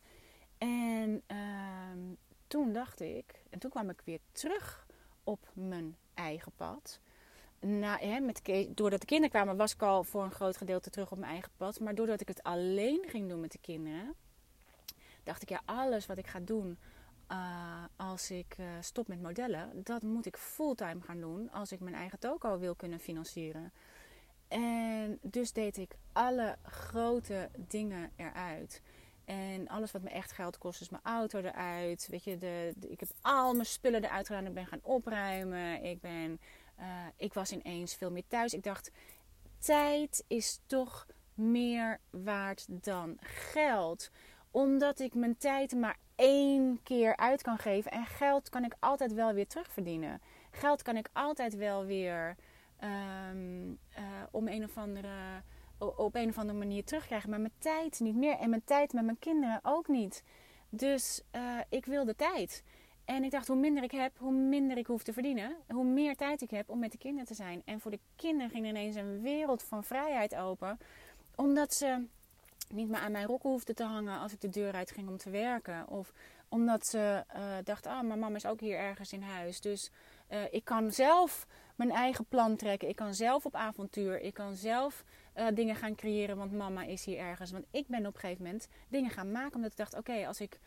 [0.62, 2.14] En uh,
[2.46, 4.86] toen dacht ik, en toen kwam ik weer terug
[5.24, 7.00] op mijn eigen pad.
[7.60, 11.18] Hè, met, doordat de kinderen kwamen, was ik al voor een groot gedeelte terug op
[11.18, 11.80] mijn eigen pad.
[11.80, 14.14] Maar doordat ik het alleen ging doen met de kinderen,
[15.22, 16.78] dacht ik, ja, alles wat ik ga doen
[17.30, 21.80] uh, als ik uh, stop met modellen, dat moet ik fulltime gaan doen als ik
[21.80, 23.72] mijn eigen toko wil kunnen financieren.
[24.48, 28.82] En dus deed ik alle grote dingen eruit.
[29.24, 32.06] En alles wat me echt geld kost, is mijn auto eruit.
[32.10, 34.46] Weet je, de, ik heb al mijn spullen eruit gedaan.
[34.46, 35.82] Ik ben gaan opruimen.
[35.84, 36.40] Ik, ben,
[36.80, 38.52] uh, ik was ineens veel meer thuis.
[38.52, 38.90] Ik dacht,
[39.58, 44.10] tijd is toch meer waard dan geld.
[44.50, 47.90] Omdat ik mijn tijd maar één keer uit kan geven.
[47.90, 50.20] En geld kan ik altijd wel weer terugverdienen.
[50.50, 52.36] Geld kan ik altijd wel weer
[52.84, 55.42] um, uh, om een of andere
[55.96, 57.30] op een of andere manier terugkrijgen.
[57.30, 58.36] Maar mijn tijd niet meer.
[58.36, 60.22] En mijn tijd met mijn kinderen ook niet.
[60.68, 62.62] Dus uh, ik wilde tijd.
[63.04, 65.56] En ik dacht, hoe minder ik heb, hoe minder ik hoef te verdienen.
[65.68, 67.62] Hoe meer tijd ik heb om met de kinderen te zijn.
[67.64, 70.78] En voor de kinderen ging ineens een wereld van vrijheid open.
[71.34, 72.06] Omdat ze
[72.68, 75.16] niet meer aan mijn rok hoefden te hangen als ik de deur uit ging om
[75.16, 75.88] te werken.
[75.88, 76.12] Of
[76.48, 79.60] Omdat ze uh, dacht, ah, mijn mama is ook hier ergens in huis.
[79.60, 79.90] Dus
[80.30, 82.88] uh, ik kan zelf mijn eigen plan trekken.
[82.88, 84.20] Ik kan zelf op avontuur.
[84.20, 85.04] Ik kan zelf
[85.36, 87.50] uh, dingen gaan creëren, want mama is hier ergens.
[87.50, 89.54] Want ik ben op een gegeven moment dingen gaan maken.
[89.54, 90.58] Omdat ik dacht, oké, als ik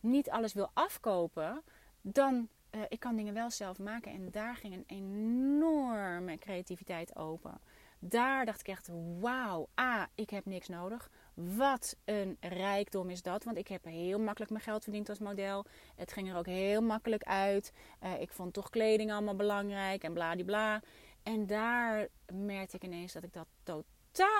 [0.00, 1.62] niet alles wil afkopen,
[2.00, 4.12] dan uh, ik kan dingen wel zelf maken.
[4.12, 7.60] En daar ging een enorme creativiteit open.
[7.98, 11.10] Daar dacht ik echt, wauw, A, ik heb niks nodig.
[11.34, 13.44] Wat een rijkdom is dat.
[13.44, 15.64] Want ik heb heel makkelijk mijn geld verdiend als model.
[15.96, 17.72] Het ging er ook heel makkelijk uit.
[18.02, 20.80] Uh, ik vond toch kleding allemaal belangrijk en bladibla.
[21.22, 23.92] En daar merkte ik ineens dat ik dat totaal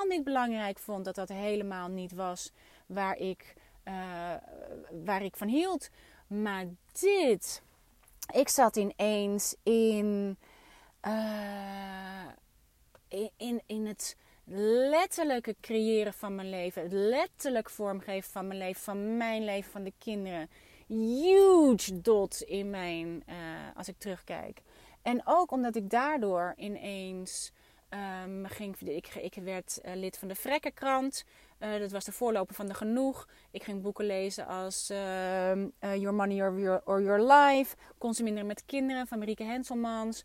[0.08, 1.04] niet belangrijk vond.
[1.04, 2.52] Dat dat helemaal niet was
[2.86, 4.34] waar ik, uh,
[5.04, 5.88] waar ik van hield.
[6.26, 7.62] Maar dit,
[8.32, 10.38] ik zat ineens in,
[11.02, 12.26] uh,
[13.36, 14.16] in, in het
[14.90, 16.82] letterlijke creëren van mijn leven.
[16.82, 20.50] Het letterlijk vormgeven van mijn leven, van mijn leven, van de kinderen.
[20.86, 23.34] Huge dot in mijn, uh,
[23.76, 24.62] als ik terugkijk.
[25.02, 27.52] En ook omdat ik daardoor ineens
[27.94, 31.24] um, ging, ik, ik werd uh, lid van de Vrekkenkrant.
[31.60, 33.28] Uh, dat was de voorloper van de Genoeg.
[33.50, 37.76] Ik ging boeken lezen als uh, Your Money or Your, or Your Life.
[37.98, 40.24] Consumeren met kinderen van Marieke Henselmans.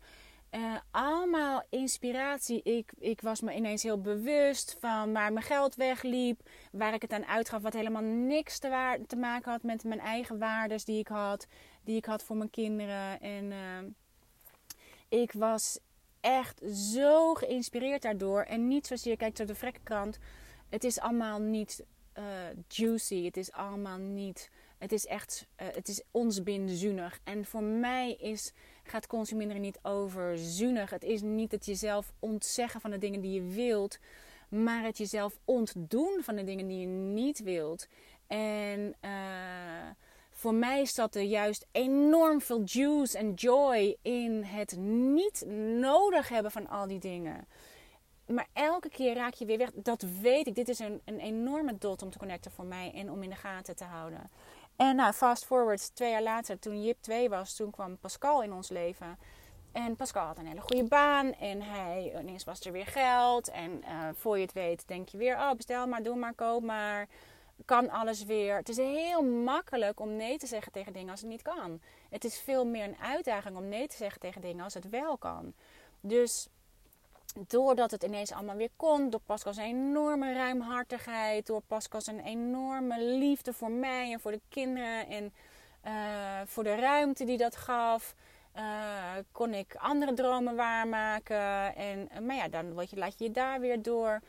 [0.90, 2.62] Allemaal inspiratie.
[2.62, 6.48] Ik, ik was me ineens heel bewust van waar mijn geld wegliep.
[6.72, 7.62] Waar ik het aan uitgaf.
[7.62, 11.46] Wat helemaal niks te, te maken had met mijn eigen waardes die ik had.
[11.84, 13.20] Die ik had voor mijn kinderen.
[13.20, 15.78] En uh, ik was
[16.20, 18.42] echt zo geïnspireerd daardoor.
[18.42, 20.18] En niet zozeer, kijk, zo de vrekkenkrant.
[20.68, 21.84] Het is allemaal niet
[22.18, 22.24] uh,
[22.68, 23.24] juicy.
[23.24, 24.50] Het is allemaal niet...
[24.78, 26.40] Het is echt, uh, het is ons.
[27.24, 28.52] En voor mij is,
[28.82, 30.90] gaat consumeren niet over zuinig.
[30.90, 33.98] Het is niet het jezelf ontzeggen van de dingen die je wilt.
[34.48, 37.88] Maar het jezelf ontdoen van de dingen die je niet wilt.
[38.26, 39.10] En uh,
[40.40, 45.44] voor mij zat er juist enorm veel juice en joy in het niet
[45.80, 47.46] nodig hebben van al die dingen.
[48.26, 49.70] Maar elke keer raak je weer weg.
[49.74, 50.54] Dat weet ik.
[50.54, 53.36] Dit is een, een enorme dot om te connecten voor mij en om in de
[53.36, 54.30] gaten te houden.
[54.76, 58.52] En nou, fast forward, twee jaar later, toen Jip 2 was, toen kwam Pascal in
[58.52, 59.18] ons leven.
[59.72, 61.32] En Pascal had een hele goede baan.
[61.32, 63.50] En hij, ineens was er weer geld.
[63.50, 66.62] En uh, voor je het weet, denk je weer: oh, bestel maar, doe maar, koop
[66.62, 67.08] maar.
[67.64, 68.56] Kan alles weer.
[68.56, 71.80] Het is heel makkelijk om nee te zeggen tegen dingen als het niet kan.
[72.10, 75.16] Het is veel meer een uitdaging om nee te zeggen tegen dingen als het wel
[75.18, 75.54] kan.
[76.00, 76.48] Dus
[77.46, 83.52] doordat het ineens allemaal weer kon, door Pascal's enorme ruimhartigheid, door Pascal's een enorme liefde
[83.52, 85.32] voor mij en voor de kinderen en
[85.86, 85.92] uh,
[86.44, 88.14] voor de ruimte die dat gaf,
[88.56, 88.62] uh,
[89.32, 91.74] kon ik andere dromen waarmaken.
[91.74, 94.20] En, uh, maar ja, dan je, laat je je daar weer door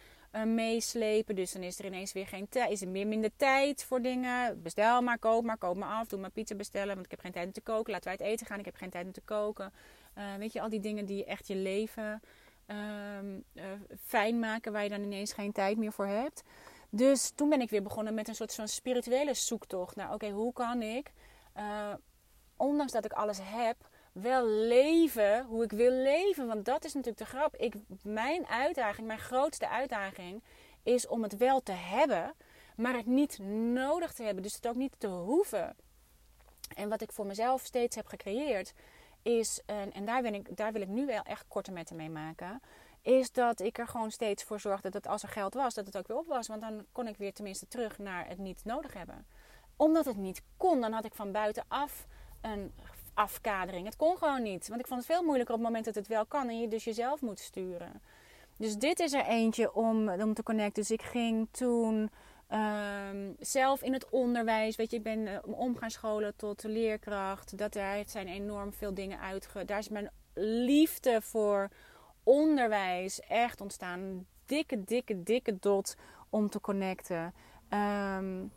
[0.45, 1.35] meeslepen.
[1.35, 4.61] Dus dan is er ineens weer geen tijd, is er meer minder tijd voor dingen.
[4.61, 7.31] Bestel maar, koop maar, koop maar af, doe maar pizza bestellen, want ik heb geen
[7.31, 7.91] tijd om te koken.
[7.91, 9.73] Laten wij het eten gaan, ik heb geen tijd om te koken.
[10.37, 12.21] weet je, al die dingen die echt je leven
[12.67, 13.63] um, uh,
[14.05, 16.43] fijn maken waar je dan ineens geen tijd meer voor hebt.
[16.89, 20.53] Dus toen ben ik weer begonnen met een soort van spirituele zoektocht naar: oké, hoe
[20.53, 21.11] kan ik,
[22.55, 26.47] ondanks dat ik alles heb, wel leven hoe ik wil leven?
[26.47, 27.55] Want dat is natuurlijk de grap.
[27.55, 30.43] Ik, mijn uitdaging, mijn grootste uitdaging,
[30.83, 32.33] is om het wel te hebben,
[32.75, 33.39] maar het niet
[33.73, 34.43] nodig te hebben.
[34.43, 35.75] Dus het ook niet te hoeven.
[36.75, 38.73] En wat ik voor mezelf steeds heb gecreëerd,
[39.21, 42.61] is, en, daar, wil ik, daar wil ik nu wel echt korte metten mee maken,
[43.01, 45.97] is dat ik er gewoon steeds voor zorgde dat als er geld was, dat het
[45.97, 46.47] ook weer op was.
[46.47, 49.27] Want dan kon ik weer tenminste terug naar het niet nodig hebben.
[49.75, 52.07] Omdat het niet kon, dan had ik van buitenaf
[52.41, 52.73] een
[53.13, 53.85] afkadering.
[53.85, 54.67] Het kon gewoon niet.
[54.67, 56.67] Want ik vond het veel moeilijker op het moment dat het wel kan en je
[56.67, 58.01] dus jezelf moet sturen.
[58.57, 60.81] Dus dit is er eentje om, om te connecten.
[60.81, 62.09] Dus ik ging toen
[62.53, 67.57] Um, zelf in het onderwijs, weet je, ik ben uh, om gaan scholen tot leerkracht.
[67.57, 69.65] Dat daar zijn enorm veel dingen uitge.
[69.65, 71.69] Daar is mijn liefde voor
[72.23, 74.25] onderwijs echt ontstaan.
[74.45, 75.95] Dikke, dikke, dikke dot
[76.29, 77.33] om te connecten.
[78.17, 78.51] Um,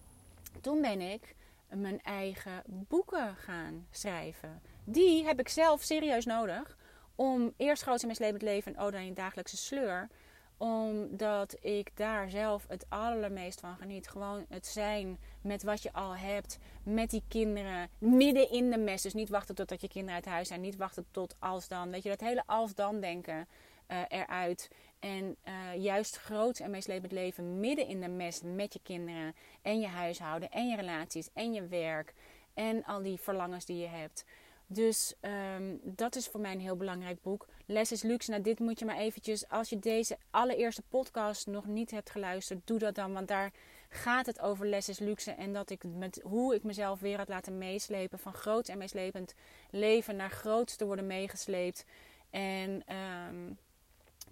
[0.61, 1.34] toen ben ik
[1.81, 4.63] mijn eigen boeken gaan schrijven.
[4.85, 6.77] Die heb ik zelf serieus nodig
[7.15, 10.09] om eerst groot in mijn leven en Oda in dagelijkse sleur
[10.57, 14.09] omdat ik daar zelf het allermeest van geniet.
[14.09, 16.59] Gewoon het zijn met wat je al hebt.
[16.83, 17.89] Met die kinderen.
[17.99, 19.03] Midden in de mes.
[19.03, 20.61] Dus niet wachten totdat je kinderen uit huis zijn.
[20.61, 21.91] Niet wachten tot als dan.
[21.91, 23.49] Weet je, dat hele als dan denken
[23.89, 24.71] uh, eruit.
[25.05, 29.35] En uh, juist groot en meest levend leven midden in de mes met je kinderen.
[29.62, 30.51] En je huishouden.
[30.51, 31.29] En je relaties.
[31.33, 32.14] En je werk.
[32.55, 34.25] En al die verlangens die je hebt.
[34.67, 35.14] Dus
[35.57, 37.47] um, dat is voor mij een heel belangrijk boek.
[37.67, 38.31] Les is luxe.
[38.31, 42.67] Nou, dit moet je maar eventjes, als je deze allereerste podcast nog niet hebt geluisterd,
[42.67, 43.12] doe dat dan.
[43.12, 43.53] Want daar
[43.88, 45.31] gaat het over les is luxe.
[45.31, 48.19] En dat ik met hoe ik mezelf weer had laten meeslepen.
[48.19, 49.35] Van groot en meeslepend
[49.71, 51.85] leven naar groots te worden meegesleept.
[52.31, 53.53] En ehm,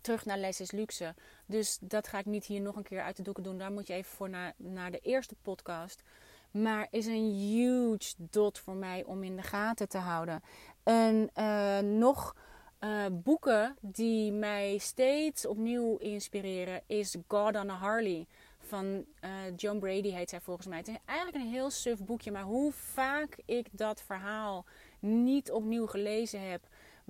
[0.03, 1.15] terug naar les is luxe.
[1.47, 3.59] Dus dat ga ik niet hier nog een keer uit de doeken doen.
[3.59, 6.03] Daar moet je even voor naar, naar de eerste podcast.
[6.51, 10.43] Maar is een huge dot voor mij om in de gaten te houden.
[10.83, 12.37] En uh, nog
[12.81, 18.27] uh, boeken die mij steeds opnieuw inspireren is God on a Harley.
[18.59, 20.79] Van uh, John Brady heet zij volgens mij.
[20.79, 22.33] Het is eigenlijk een heel suf boekje.
[22.33, 24.65] Maar hoe vaak ik dat verhaal
[24.99, 26.63] niet opnieuw gelezen heb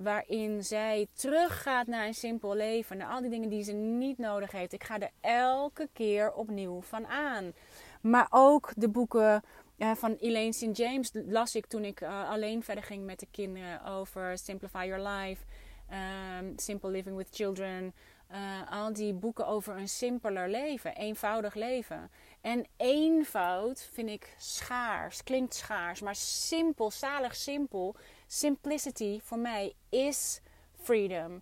[0.03, 4.51] waarin zij teruggaat naar een simpel leven, naar al die dingen die ze niet nodig
[4.51, 4.73] heeft.
[4.73, 7.53] Ik ga er elke keer opnieuw van aan.
[8.01, 9.43] Maar ook de boeken
[9.77, 10.77] uh, van Elaine St.
[10.77, 15.07] James las ik toen ik uh, alleen verder ging met de kinderen over Simplify Your
[15.07, 15.43] Life,
[16.39, 17.93] um, Simple Living with Children.
[18.31, 22.11] Uh, al die boeken over een simpeler leven, eenvoudig leven.
[22.41, 27.95] En eenvoud vind ik schaars, klinkt schaars, maar simpel, zalig simpel
[28.37, 30.41] simplicity voor mij is
[30.81, 31.41] freedom.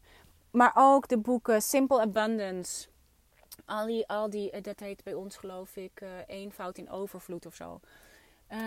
[0.51, 2.87] Maar ook de boeken Simple Abundance.
[3.65, 7.45] Al die, al die eh, dat heet bij ons geloof ik uh, eenvoud in overvloed
[7.45, 7.79] of zo.
[8.51, 8.59] Uh,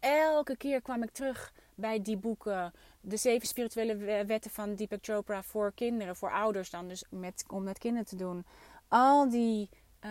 [0.00, 2.72] elke keer kwam ik terug bij die boeken.
[3.00, 6.88] De zeven spirituele wetten van Deepak Chopra voor kinderen, voor ouders dan.
[6.88, 8.46] Dus met, om met kinderen te doen.
[8.88, 9.68] Al die
[10.00, 10.10] uh,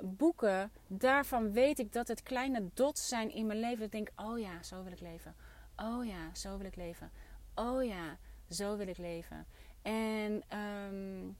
[0.00, 3.76] boeken, daarvan weet ik dat het kleine dots zijn in mijn leven.
[3.78, 5.34] Dat ik denk, oh ja, zo wil ik leven.
[5.76, 7.10] Oh ja, zo wil ik leven.
[7.54, 8.16] Oh ja,
[8.50, 9.46] zo wil ik leven.
[9.82, 11.36] En um,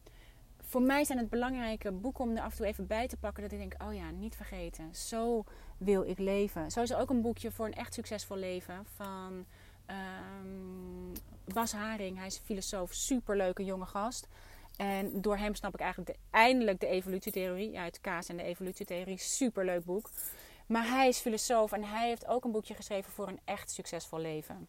[0.60, 3.42] voor mij zijn het belangrijke boeken om er af en toe even bij te pakken.
[3.42, 4.94] Dat ik denk, oh ja, niet vergeten.
[4.94, 5.44] Zo
[5.76, 6.70] wil ik leven.
[6.70, 9.46] Zo is er ook een boekje voor een echt succesvol leven van
[9.86, 11.12] um,
[11.44, 12.16] Bas Haring.
[12.16, 14.28] Hij is filosoof, superleuke jonge gast.
[14.76, 17.78] En door hem snap ik eigenlijk de, eindelijk de evolutietheorie.
[17.78, 19.18] Uit Kaas en de evolutietheorie.
[19.18, 20.10] Superleuk boek.
[20.66, 24.18] Maar hij is filosoof en hij heeft ook een boekje geschreven voor een echt succesvol
[24.18, 24.68] leven.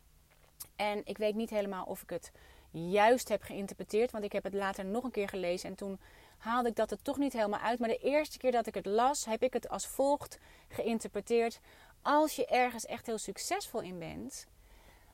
[0.76, 2.32] En ik weet niet helemaal of ik het
[2.72, 6.00] juist heb geïnterpreteerd, want ik heb het later nog een keer gelezen en toen
[6.38, 7.80] haalde ik dat er toch niet helemaal uit.
[7.80, 11.60] Maar de eerste keer dat ik het las, heb ik het als volgt geïnterpreteerd.
[12.02, 14.48] Als je ergens echt heel succesvol in bent,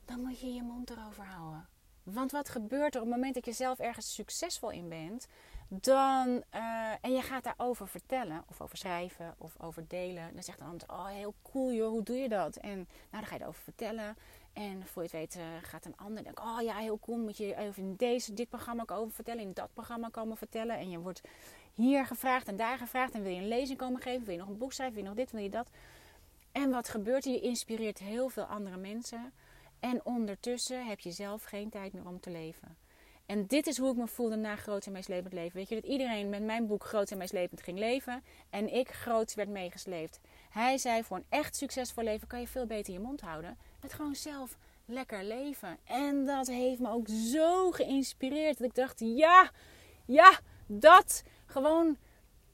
[0.06, 1.68] dan moet je je mond erover houden.
[2.04, 5.28] Want wat gebeurt er op het moment dat je zelf ergens succesvol in bent?
[5.82, 10.34] Dan, uh, en je gaat daarover vertellen, of over schrijven, of over delen.
[10.34, 12.56] Dan zegt de ander, oh heel cool joh, hoe doe je dat?
[12.56, 14.16] En nou, dan ga je erover vertellen.
[14.54, 17.38] En voor je het weet uh, gaat een ander denken, oh ja, heel cool, moet
[17.38, 20.78] je even in deze, dit programma komen vertellen, in dat programma komen vertellen.
[20.78, 21.22] En je wordt
[21.74, 23.14] hier gevraagd en daar gevraagd.
[23.14, 25.10] En wil je een lezing komen geven, wil je nog een boek schrijven, wil je
[25.10, 25.70] nog dit, wil je dat.
[26.52, 27.32] En wat gebeurt er?
[27.32, 29.34] Je inspireert heel veel andere mensen.
[29.80, 32.83] En ondertussen heb je zelf geen tijd meer om te leven.
[33.26, 35.58] En dit is hoe ik me voelde na Groot en Meeslepend Leven.
[35.58, 38.24] Weet je, dat iedereen met mijn boek Groot en Meeslepend ging leven.
[38.50, 40.20] En ik groot werd meegesleept.
[40.50, 43.58] Hij zei, voor een echt succesvol leven kan je veel beter je mond houden.
[43.82, 45.78] Met gewoon zelf lekker leven.
[45.84, 48.58] En dat heeft me ook zo geïnspireerd.
[48.58, 49.52] Dat ik dacht, ja,
[50.06, 51.24] ja, dat.
[51.46, 51.98] Gewoon,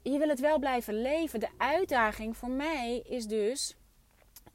[0.01, 1.39] je wil het wel blijven leven.
[1.39, 3.75] De uitdaging voor mij is dus...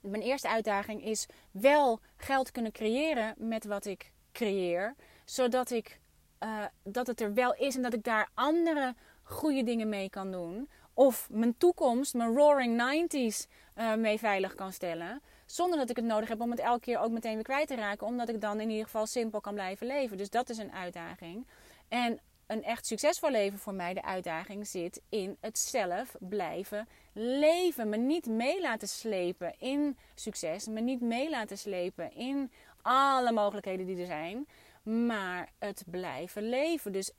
[0.00, 4.94] Mijn eerste uitdaging is wel geld kunnen creëren met wat ik creëer.
[5.24, 6.00] Zodat ik
[6.44, 10.32] uh, dat het er wel is en dat ik daar andere goede dingen mee kan
[10.32, 10.68] doen.
[10.94, 15.22] Of mijn toekomst, mijn roaring 90s uh, mee veilig kan stellen.
[15.46, 17.74] Zonder dat ik het nodig heb om het elke keer ook meteen weer kwijt te
[17.74, 18.06] raken.
[18.06, 20.16] Omdat ik dan in ieder geval simpel kan blijven leven.
[20.16, 21.46] Dus dat is een uitdaging.
[21.88, 27.88] En een echt succesvol leven voor mij, de uitdaging zit in het zelf blijven leven.
[27.88, 30.66] Me niet mee laten slepen in succes.
[30.66, 32.50] Me niet mee laten slepen in
[32.82, 34.46] alle mogelijkheden die er zijn
[34.84, 36.92] maar het blijven leven.
[36.92, 37.12] Dus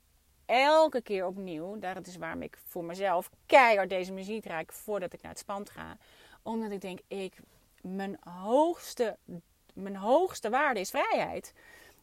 [0.46, 5.22] elke keer opnieuw, dat is waarom ik voor mezelf keihard deze muziek raak voordat ik
[5.22, 5.96] naar het spand ga.
[6.42, 7.36] Omdat ik denk, ik,
[7.80, 9.16] mijn, hoogste,
[9.74, 11.52] mijn hoogste waarde is vrijheid.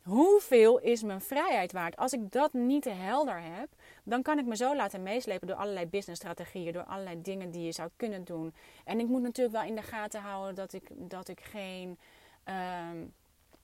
[0.03, 1.97] Hoeveel is mijn vrijheid waard?
[1.97, 3.69] Als ik dat niet helder heb,
[4.03, 7.71] dan kan ik me zo laten meeslepen door allerlei businessstrategieën, door allerlei dingen die je
[7.71, 8.53] zou kunnen doen.
[8.85, 11.99] En ik moet natuurlijk wel in de gaten houden dat ik, dat ik geen.
[12.43, 12.97] Ehm,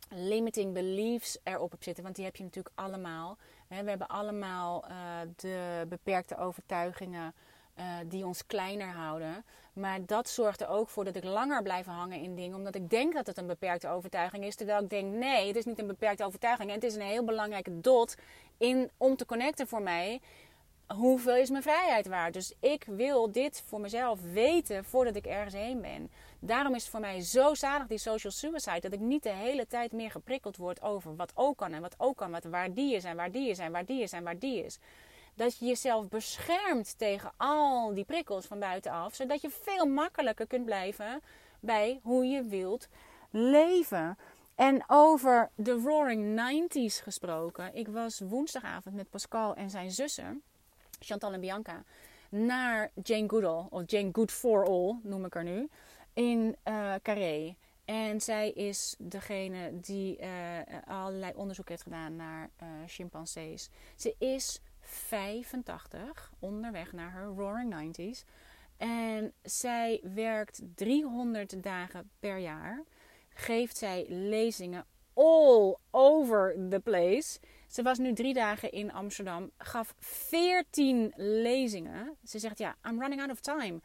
[0.10, 2.04] limiting beliefs erop heb zitten.
[2.04, 3.38] Want die heb je natuurlijk allemaal.
[3.68, 4.96] We hebben allemaal uh,
[5.36, 7.34] de beperkte overtuigingen
[7.80, 9.46] uh, die ons kleiner houden.
[9.74, 12.58] Maar dat zorgt er ook voor dat ik langer blijf hangen in dingen.
[12.58, 14.56] Omdat ik denk dat het een beperkte overtuiging is.
[14.56, 16.70] Terwijl ik denk, nee, het is niet een beperkte overtuiging.
[16.70, 18.16] En het is een heel belangrijke dot
[18.58, 20.22] in, om te connecten voor mij
[20.96, 22.34] hoeveel is mijn vrijheid waard?
[22.34, 26.12] Dus ik wil dit voor mezelf weten voordat ik ergens heen ben.
[26.40, 28.80] Daarom is het voor mij zo zalig die social suicide.
[28.80, 31.96] Dat ik niet de hele tijd meer geprikkeld word over wat ook kan en wat
[31.98, 32.32] ook kan.
[32.32, 34.66] Wat, waar die is en waar die is en waar die is en waar die
[34.66, 34.80] is.
[35.36, 39.16] Dat je jezelf beschermt tegen al die prikkels van buitenaf.
[39.16, 41.22] Zodat je veel makkelijker kunt blijven
[41.60, 42.88] bij hoe je wilt
[43.30, 44.18] leven.
[44.56, 47.76] En over de Roaring 90s gesproken.
[47.76, 50.42] Ik was woensdagavond met Pascal en zijn zussen,
[51.00, 51.84] Chantal en Bianca,
[52.30, 55.70] naar Jane Goodall, of Jane Good for All noem ik haar nu,
[56.20, 57.56] in uh, Carré.
[57.86, 60.28] En zij is degene die uh,
[60.86, 63.70] allerlei onderzoek heeft gedaan naar uh, chimpansees.
[63.96, 68.26] Ze is 85, onderweg naar haar Roaring 90s.
[68.78, 72.84] En zij werkt 300 dagen per jaar.
[73.30, 77.40] Geeft zij lezingen all over the place.
[77.68, 79.52] Ze was nu drie dagen in Amsterdam.
[79.58, 82.18] Gaf 14 lezingen.
[82.24, 83.80] Ze zegt ja, I'm running out of time.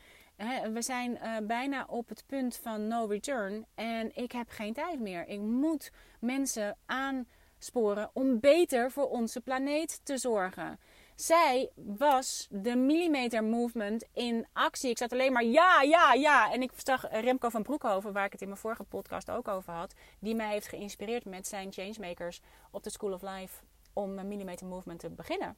[0.73, 3.67] We zijn uh, bijna op het punt van no return.
[3.75, 5.27] En ik heb geen tijd meer.
[5.27, 10.79] Ik moet mensen aansporen om beter voor onze planeet te zorgen.
[11.15, 14.91] Zij was de millimeter movement in actie.
[14.91, 16.53] Ik zat alleen maar ja, ja, ja.
[16.53, 19.73] En ik zag Remco van Broekhoven, waar ik het in mijn vorige podcast ook over
[19.73, 23.63] had, die mij heeft geïnspireerd met zijn changemakers op de School of Life
[23.93, 25.57] om een millimeter movement te beginnen.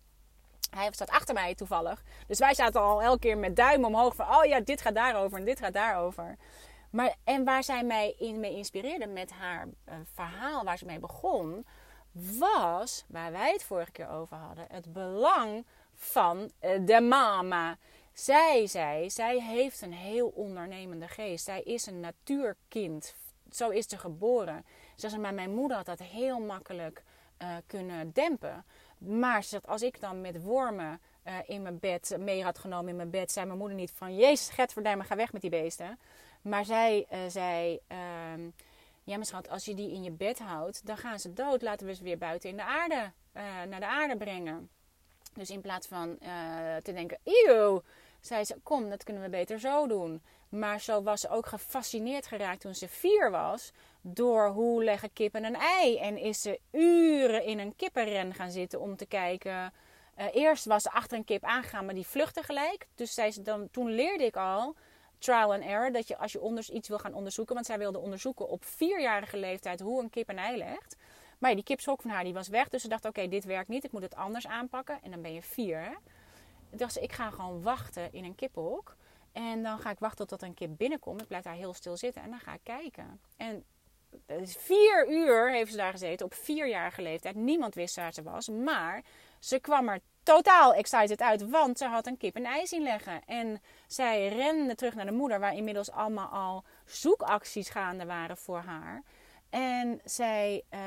[0.71, 2.03] Hij staat achter mij toevallig.
[2.27, 4.35] Dus wij zaten al elke keer met duim omhoog van...
[4.35, 6.37] oh ja, dit gaat daarover en dit gaat daarover.
[6.91, 10.99] Maar, en waar zij mij in, mee inspireerde met haar uh, verhaal, waar ze mee
[10.99, 11.67] begon...
[12.39, 14.67] was, waar wij het vorige keer over hadden...
[14.69, 17.77] het belang van uh, de mama.
[18.13, 21.45] Zij zei, zij heeft een heel ondernemende geest.
[21.45, 23.15] Zij is een natuurkind.
[23.51, 24.65] Zo is ze geboren.
[24.97, 27.03] Ze maar mijn moeder had dat heel makkelijk
[27.43, 28.65] uh, kunnen dempen.
[28.99, 32.89] Maar ze zegt, als ik dan met wormen uh, in mijn bed mee had genomen
[32.89, 35.51] in mijn bed, zei mijn moeder niet van Jezus, get me ga weg met die
[35.51, 35.99] beesten.
[36.43, 37.99] Maar zij uh, zei, uh,
[39.05, 41.63] ja mijn schat, als je die in je bed houdt, dan gaan ze dood.
[41.63, 43.13] Laten we ze weer buiten in de aarde,
[43.69, 44.71] naar de aarde brengen.
[45.35, 46.19] Dus in plaats van
[46.83, 47.83] te denken, eeuw,
[48.27, 50.23] zei ze, kom, dat kunnen we beter zo doen.
[50.49, 55.45] Maar zo was ze ook gefascineerd geraakt toen ze vier was door hoe leggen kippen
[55.45, 55.99] een ei.
[55.99, 59.73] En is ze uren in een kippenren gaan zitten om te kijken.
[60.19, 62.87] Uh, eerst was ze achter een kip aangegaan, maar die vluchtte gelijk.
[62.95, 64.75] Dus zei ze dan, toen leerde ik al,
[65.19, 67.55] trial and error, dat je als je onders, iets wil gaan onderzoeken.
[67.55, 70.97] Want zij wilde onderzoeken op vierjarige leeftijd hoe een kip een ei legt.
[71.39, 72.69] Maar die kipschok van haar die was weg.
[72.69, 73.85] Dus ze dacht, oké, dit werkt niet.
[73.85, 74.99] Ik moet het anders aanpakken.
[75.03, 75.81] En dan ben je vier.
[75.81, 75.93] Hè?
[76.69, 78.97] Toen dacht ze, ik ga gewoon wachten in een kippenhok.
[79.33, 81.21] En dan ga ik wachten tot een kip binnenkomt.
[81.21, 83.21] Ik blijf daar heel stil zitten en dan ga ik kijken.
[83.37, 83.65] En
[84.45, 87.35] vier uur heeft ze daar gezeten op vierjarige leeftijd.
[87.35, 88.49] Niemand wist waar ze was.
[88.49, 89.03] Maar
[89.39, 93.25] ze kwam er totaal excited uit, want ze had een kip en ijs zien leggen.
[93.25, 98.61] En zij rende terug naar de moeder, waar inmiddels allemaal al zoekacties gaande waren voor
[98.61, 99.03] haar.
[99.51, 100.81] En zij, uh,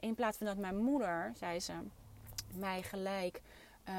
[0.00, 1.72] in plaats van dat mijn moeder, zei ze,
[2.54, 3.40] mij gelijk
[3.88, 3.94] uh,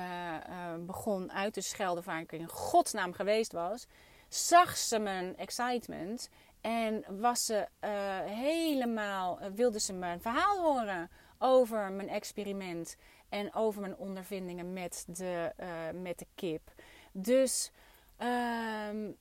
[0.49, 3.87] uh, begon uit te schelden waar ik in godsnaam geweest was,
[4.27, 6.29] zag ze mijn excitement
[6.61, 12.95] en was ze uh, helemaal, wilde ze mijn verhaal horen over mijn experiment
[13.29, 15.51] en over mijn ondervindingen met de,
[15.93, 16.71] met de kip.
[17.11, 17.71] Dus
[18.17, 19.11] ehm,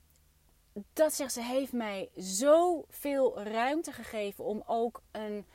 [0.93, 5.45] dat zegt ze, heeft mij zoveel ruimte gegeven om ook een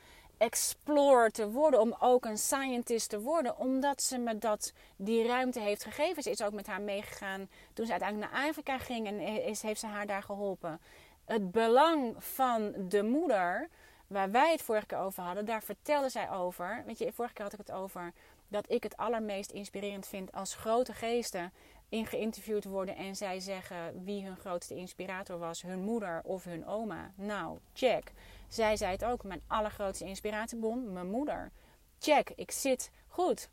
[0.41, 5.59] explorer te worden, om ook een scientist te worden, omdat ze me dat, die ruimte
[5.59, 6.23] heeft gegeven.
[6.23, 9.79] Ze is ook met haar meegegaan toen ze uiteindelijk naar Afrika ging en is, heeft
[9.79, 10.79] ze haar daar geholpen.
[11.25, 13.69] Het belang van de moeder,
[14.07, 16.83] waar wij het vorige keer over hadden, daar vertelde zij over.
[16.85, 18.13] Weet je, vorige keer had ik het over
[18.47, 21.51] dat ik het allermeest inspirerend vind als grote geesten
[21.89, 26.65] in geïnterviewd worden en zij zeggen wie hun grootste inspirator was, hun moeder of hun
[26.65, 27.11] oma.
[27.15, 28.11] Nou, check.
[28.51, 31.51] Zij zei het ook, mijn allergrootste inspiratiebron, mijn moeder.
[31.99, 33.49] Check, ik zit goed.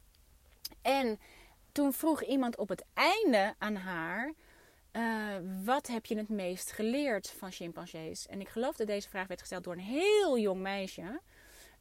[0.82, 1.20] En
[1.72, 4.32] toen vroeg iemand op het einde aan haar:
[4.92, 8.26] uh, Wat heb je het meest geleerd van chimpansees?
[8.26, 11.20] En ik geloof dat deze vraag werd gesteld door een heel jong meisje.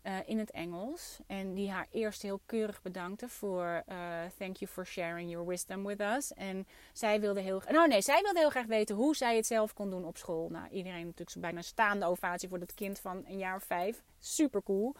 [0.07, 1.19] Uh, in het Engels.
[1.25, 3.95] En die haar eerst heel keurig bedankte voor uh,
[4.37, 6.33] thank you for sharing your wisdom with us.
[6.33, 9.73] En zij wilde heel nou nee, zij wilde heel graag weten hoe zij het zelf
[9.73, 10.49] kon doen op school.
[10.49, 14.03] Nou, iedereen natuurlijk zo bijna staande ovatie voor dat kind van een jaar of vijf.
[14.19, 14.95] Super cool.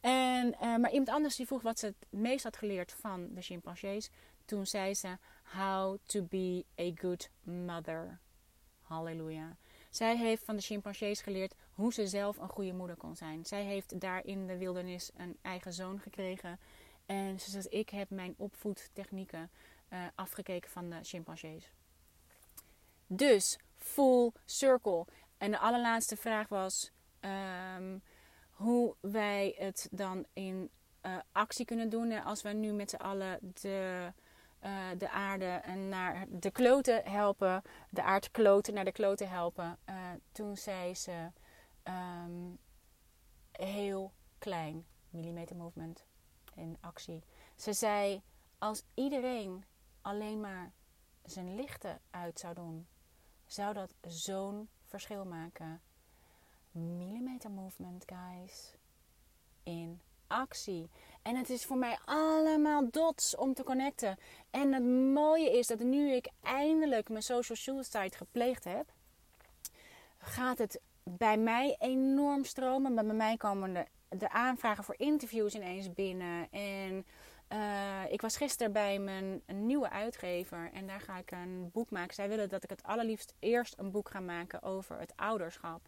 [0.00, 3.42] En, uh, maar iemand anders die vroeg wat ze het meest had geleerd van de
[3.42, 4.10] chimpansees.
[4.44, 8.18] Toen zei ze how to be a good mother.
[8.80, 9.56] Halleluja.
[9.90, 13.44] Zij heeft van de chimpansees geleerd hoe ze zelf een goede moeder kon zijn.
[13.44, 16.58] Zij heeft daar in de wildernis een eigen zoon gekregen.
[17.06, 19.50] En ze zegt, ik heb mijn opvoedtechnieken
[19.92, 21.72] uh, afgekeken van de chimpansees.
[23.06, 25.06] Dus, full circle.
[25.38, 26.90] En de allerlaatste vraag was
[27.76, 28.02] um,
[28.50, 30.70] hoe wij het dan in
[31.06, 32.12] uh, actie kunnen doen.
[32.24, 34.12] Als we nu met z'n allen de
[34.60, 39.78] eh, de aarde naar de kloten helpen, de aardkloten naar de kloten helpen.
[39.88, 39.94] Uh,
[40.32, 41.30] toen zei ze
[41.82, 42.54] ehm,
[43.52, 46.04] heel klein, millimeter movement
[46.54, 47.22] in actie.
[47.56, 48.22] Ze zei:
[48.58, 49.64] als iedereen
[50.02, 50.72] alleen maar
[51.24, 52.86] zijn lichten uit zou doen,
[53.46, 55.80] zou dat zo'n verschil maken.
[56.70, 58.74] Millimeter movement, guys.
[59.62, 60.90] In actie.
[61.22, 64.18] En het is voor mij allemaal dots om te connecten.
[64.50, 68.92] En het mooie is dat nu ik eindelijk mijn social suicide gepleegd heb,
[70.18, 70.80] gaat het
[71.18, 72.94] bij mij enorm stromen.
[72.94, 76.50] Bij mij komen de, de aanvragen voor interviews ineens binnen.
[76.50, 77.06] En
[77.52, 82.14] uh, ik was gisteren bij mijn nieuwe uitgever en daar ga ik een boek maken.
[82.14, 85.80] Zij willen dat ik het allerliefst eerst een boek ga maken over het ouderschap.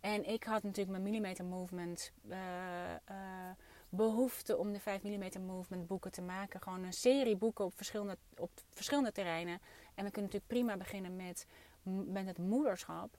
[0.00, 2.36] En ik had natuurlijk mijn millimeter movement uh,
[3.10, 3.16] uh,
[3.88, 6.60] behoefte om de 5 mm movement boeken te maken.
[6.62, 9.60] Gewoon een serie boeken op verschillende, op verschillende terreinen.
[9.94, 11.46] En we kunnen natuurlijk prima beginnen met,
[12.06, 13.18] met het moederschap.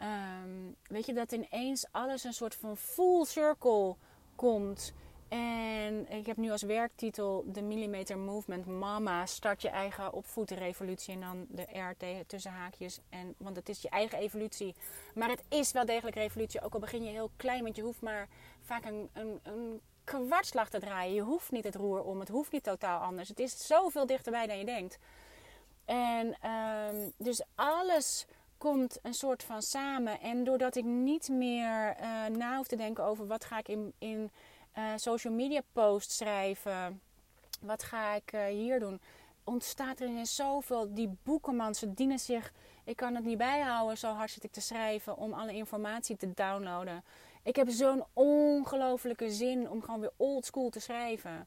[0.00, 3.96] Um, weet je, dat ineens alles een soort van full circle
[4.36, 4.92] komt.
[5.28, 9.26] En ik heb nu als werktitel de Millimeter Movement Mama.
[9.26, 11.14] Start je eigen opvoedrevolutie.
[11.14, 13.00] En dan de R tussen haakjes.
[13.08, 14.74] En, want het is je eigen evolutie.
[15.14, 16.60] Maar het is wel degelijk revolutie.
[16.60, 17.62] Ook al begin je heel klein.
[17.62, 18.28] Want je hoeft maar
[18.62, 21.14] vaak een, een, een kwartslag te draaien.
[21.14, 22.20] Je hoeft niet het roer om.
[22.20, 23.28] Het hoeft niet totaal anders.
[23.28, 24.98] Het is zoveel dichterbij dan je denkt.
[25.84, 28.26] En um, dus alles
[28.70, 30.20] komt een soort van samen.
[30.20, 33.92] En doordat ik niet meer uh, na hoef te denken over wat ga ik in,
[33.98, 34.30] in
[34.78, 37.00] uh, social media posts schrijven.
[37.60, 39.00] Wat ga ik uh, hier doen?
[39.44, 40.94] Ontstaat er in zoveel.
[40.94, 42.52] Die boekenman, ze dienen zich.
[42.84, 46.34] Ik kan het niet bijhouden, zo hard zit ik te schrijven om alle informatie te
[46.34, 47.04] downloaden.
[47.42, 51.46] Ik heb zo'n ongelofelijke zin om gewoon weer old school te schrijven.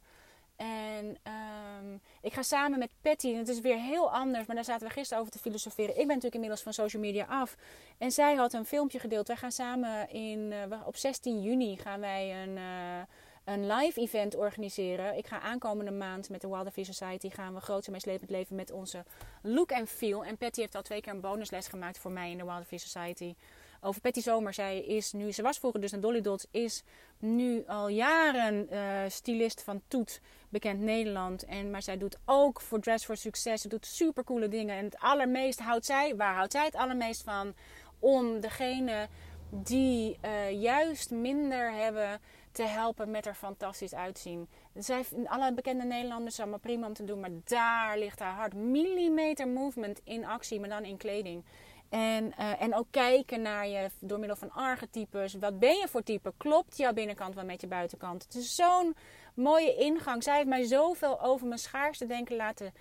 [0.57, 4.65] En um, ik ga samen met Patty, en het is weer heel anders, maar daar
[4.65, 5.89] zaten we gisteren over te filosoferen.
[5.89, 7.55] Ik ben natuurlijk inmiddels van social media af.
[7.97, 9.27] En zij had een filmpje gedeeld.
[9.27, 12.99] Wij gaan samen in, uh, op 16 juni gaan wij een, uh,
[13.43, 15.17] een live event organiseren.
[15.17, 18.71] Ik ga aankomende maand met de Wilder Society gaan we groot en meeslepend leven met
[18.71, 19.03] onze
[19.41, 20.25] look en feel.
[20.25, 23.35] En Patty heeft al twee keer een bonusles gemaakt voor mij in de Wilder Society
[23.81, 24.53] over Patty Zomer.
[24.53, 26.83] Zij is nu, ze was vroeger dus een Dolly Dots, is
[27.19, 31.45] nu al jaren uh, stylist van Toet, bekend Nederland.
[31.45, 33.61] En, maar zij doet ook voor Dress for Success.
[33.61, 34.77] Ze doet super coole dingen.
[34.77, 37.53] En het allermeest houdt zij, waar houdt zij het allermeest van?
[37.99, 39.07] Om degene
[39.49, 42.19] die uh, juist minder hebben
[42.51, 44.47] te helpen met er fantastisch uitzien.
[44.73, 48.53] Zij, alle bekende Nederlanders allemaal prima om te doen, maar daar ligt haar hart.
[48.53, 51.43] Millimeter movement in actie, maar dan in kleding.
[51.89, 55.33] En, uh, en ook kijken naar je door middel van archetypes.
[55.33, 56.33] Wat ben je voor type?
[56.37, 58.23] Klopt jouw binnenkant wel met je buitenkant?
[58.23, 58.95] Het is zo'n
[59.33, 60.23] mooie ingang.
[60.23, 62.73] Zij heeft mij zoveel over mijn schaarste denken laten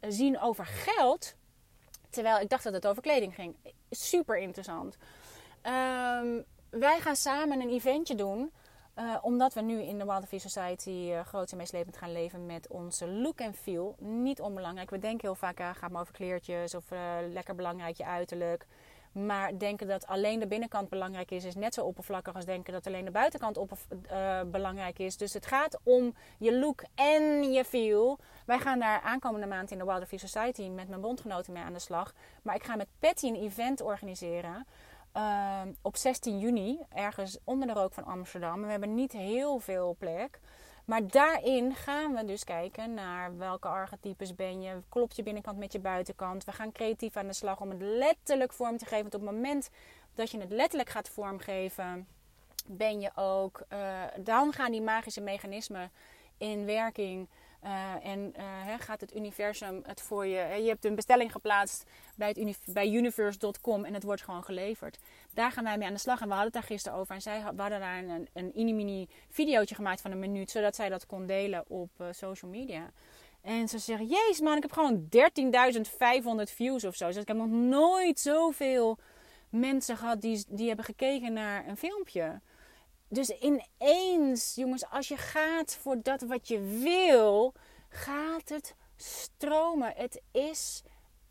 [0.00, 1.34] zien over geld.
[2.10, 3.56] Terwijl ik dacht dat het over kleding ging.
[3.90, 4.96] Super interessant.
[5.62, 8.52] Um, wij gaan samen een eventje doen.
[8.98, 12.68] Uh, omdat we nu in de Wild Society uh, groot en meeslepend gaan leven met
[12.68, 13.96] onze look en feel.
[13.98, 14.90] Niet onbelangrijk.
[14.90, 16.84] We denken heel vaak, uh, gaat maar over kleertjes of
[17.30, 18.66] lekker belangrijk je uiterlijk.
[19.12, 22.86] Maar denken dat alleen de binnenkant belangrijk is, is net zo oppervlakkig als denken dat
[22.86, 23.58] alleen de buitenkant
[24.50, 25.16] belangrijk is.
[25.16, 28.18] Dus het gaat om je look en je feel.
[28.46, 31.78] Wij gaan daar aankomende maand in de Wild Society met mijn bondgenoten mee aan de
[31.78, 32.12] slag.
[32.42, 34.66] Maar ik ga met Patty een event organiseren.
[35.16, 38.62] Uh, op 16 juni, ergens onder de rook van Amsterdam.
[38.62, 40.40] We hebben niet heel veel plek.
[40.84, 44.82] Maar daarin gaan we dus kijken naar welke archetypes ben je.
[44.88, 46.44] Klopt je binnenkant met je buitenkant?
[46.44, 49.02] We gaan creatief aan de slag om het letterlijk vorm te geven.
[49.02, 49.70] Want op het moment
[50.14, 52.06] dat je het letterlijk gaat vormgeven,
[52.66, 53.62] ben je ook.
[53.72, 55.90] Uh, dan gaan die magische mechanismen
[56.38, 57.28] in werking.
[57.64, 60.62] Uh, en uh, gaat het universum het voor je.
[60.62, 61.84] Je hebt een bestelling geplaatst
[62.14, 64.98] bij, het bij universe.com en het wordt gewoon geleverd.
[65.34, 66.20] Daar gaan wij mee aan de slag.
[66.20, 67.14] En we hadden het daar gisteren over.
[67.14, 70.88] En zij we hadden daar een, een mini-mini videootje gemaakt van een minuut, zodat zij
[70.88, 72.90] dat kon delen op uh, social media.
[73.40, 75.08] En ze zeggen: Jezus man, ik heb gewoon
[76.46, 77.06] 13.500 views of zo.
[77.06, 78.98] Dus ik heb nog nooit zoveel
[79.48, 82.40] mensen gehad die, die hebben gekeken naar een filmpje.
[83.08, 87.52] Dus ineens, jongens, als je gaat voor dat wat je wil,
[87.88, 89.92] gaat het stromen.
[89.96, 90.82] Het is.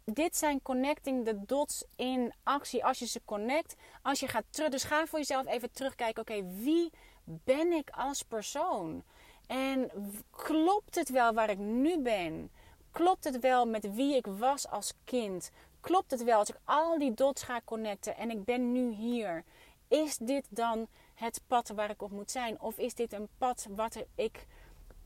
[0.03, 2.85] Dit zijn connecting the dots in actie.
[2.85, 4.69] Als je ze connect, als je gaat terug.
[4.69, 6.21] Dus ga voor jezelf even terugkijken.
[6.21, 6.91] Oké, wie
[7.23, 9.03] ben ik als persoon?
[9.47, 9.91] En
[10.31, 12.51] klopt het wel waar ik nu ben?
[12.91, 15.51] Klopt het wel met wie ik was als kind?
[15.81, 19.43] Klopt het wel als ik al die dots ga connecten en ik ben nu hier?
[19.87, 22.61] Is dit dan het pad waar ik op moet zijn?
[22.61, 24.45] Of is dit een pad wat ik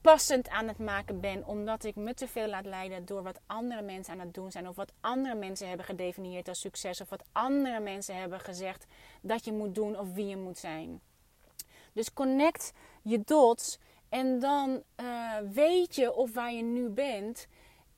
[0.02, 3.82] passend aan het maken ben, omdat ik me te veel laat leiden door wat andere
[3.82, 7.24] mensen aan het doen zijn, of wat andere mensen hebben gedefinieerd als succes, of wat
[7.32, 8.86] andere mensen hebben gezegd
[9.22, 11.02] dat je moet doen of wie je moet zijn.
[11.94, 13.80] Dus connect je dots
[14.10, 17.48] en dan uh, weet je of waar je nu bent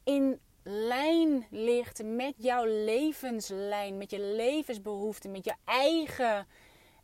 [0.03, 6.47] in lijn ligt met jouw levenslijn, met je levensbehoeften, met je eigen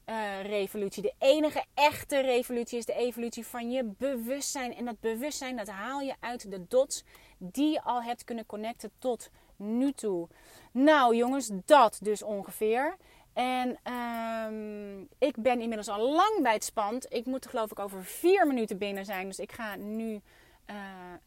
[0.10, 1.02] uh, revolutie.
[1.02, 4.76] De enige echte revolutie is de evolutie van je bewustzijn.
[4.76, 7.04] En dat bewustzijn dat haal je uit de dots
[7.38, 10.28] die je al hebt kunnen connecten tot nu toe.
[10.72, 12.98] Nou jongens, dat dus ongeveer.
[13.34, 17.14] En um, ik ben inmiddels al lang bij het spand.
[17.14, 19.28] Ik moet er geloof ik over vier minuten binnen zijn.
[19.28, 20.76] Dus ik ga nu uh,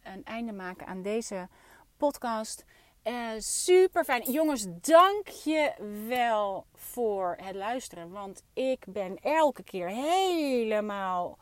[0.02, 1.48] een einde maken aan deze
[1.96, 2.64] podcast.
[3.04, 4.30] Uh, super fijn.
[4.30, 5.72] Jongens, dank je
[6.08, 8.10] wel voor het luisteren.
[8.10, 11.38] Want ik ben elke keer helemaal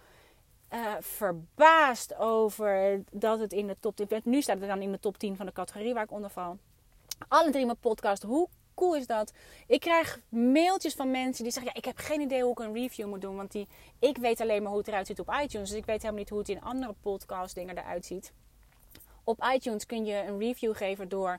[0.73, 4.21] uh, verbaasd over dat het in de top 10...
[4.25, 6.59] Nu staat het dan in de top 10 van de categorie waar ik onder val.
[7.29, 8.23] Alle drie mijn podcast.
[8.23, 9.33] Hoe cool is dat?
[9.67, 12.75] Ik krijg mailtjes van mensen die zeggen: ja, Ik heb geen idee hoe ik een
[12.75, 13.37] review moet doen.
[13.37, 15.69] Want die, ik weet alleen maar hoe het eruit ziet op iTunes.
[15.69, 18.33] Dus ik weet helemaal niet hoe het in andere podcast dingen eruit ziet.
[19.29, 21.39] Op iTunes kun je een review geven door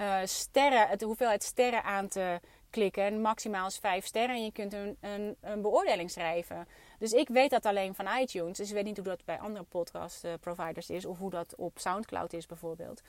[0.00, 3.02] uh, sterren, het hoeveelheid sterren aan te klikken.
[3.02, 4.36] En maximaal is 5 sterren.
[4.36, 6.68] En je kunt een, een, een, beoordeling schrijven.
[6.98, 8.56] Dus ik weet dat alleen van iTunes.
[8.56, 11.04] Dus ik weet niet hoe dat bij andere podcast uh, providers is.
[11.04, 13.02] Of hoe dat op Soundcloud is bijvoorbeeld.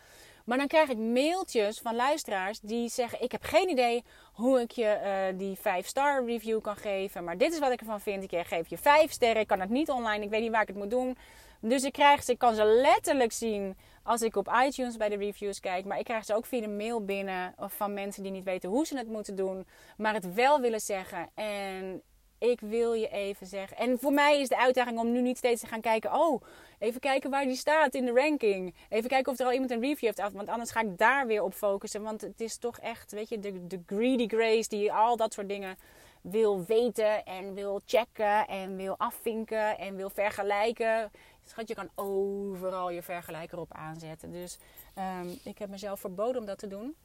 [0.45, 4.03] Maar dan krijg ik mailtjes van luisteraars die zeggen: Ik heb geen idee
[4.33, 4.99] hoe ik je
[5.31, 7.23] uh, die 5-star review kan geven.
[7.23, 8.31] Maar dit is wat ik ervan vind.
[8.31, 9.41] Ik geef je 5 sterren.
[9.41, 10.23] Ik kan het niet online.
[10.23, 11.17] Ik weet niet waar ik het moet doen.
[11.59, 15.15] Dus ik, krijg ze, ik kan ze letterlijk zien als ik op iTunes bij de
[15.15, 15.85] reviews kijk.
[15.85, 18.85] Maar ik krijg ze ook via de mail binnen van mensen die niet weten hoe
[18.85, 19.67] ze het moeten doen.
[19.97, 21.29] Maar het wel willen zeggen.
[21.33, 22.01] En
[22.49, 23.77] ik wil je even zeggen.
[23.77, 26.13] En voor mij is de uitdaging om nu niet steeds te gaan kijken.
[26.13, 26.41] Oh,
[26.79, 28.75] even kijken waar die staat in de ranking.
[28.89, 30.31] Even kijken of er al iemand een review heeft af.
[30.31, 32.01] Want anders ga ik daar weer op focussen.
[32.01, 35.49] Want het is toch echt, weet je, de, de greedy grace die al dat soort
[35.49, 35.77] dingen
[36.21, 41.11] wil weten en wil checken en wil afvinken en wil vergelijken.
[41.45, 44.31] Schat, je kan overal je vergelijker op aanzetten.
[44.31, 44.57] Dus
[44.97, 46.95] um, ik heb mezelf verboden om dat te doen.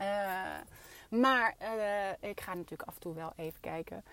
[0.00, 0.06] Uh,
[1.10, 4.04] maar uh, ik ga natuurlijk af en toe wel even kijken.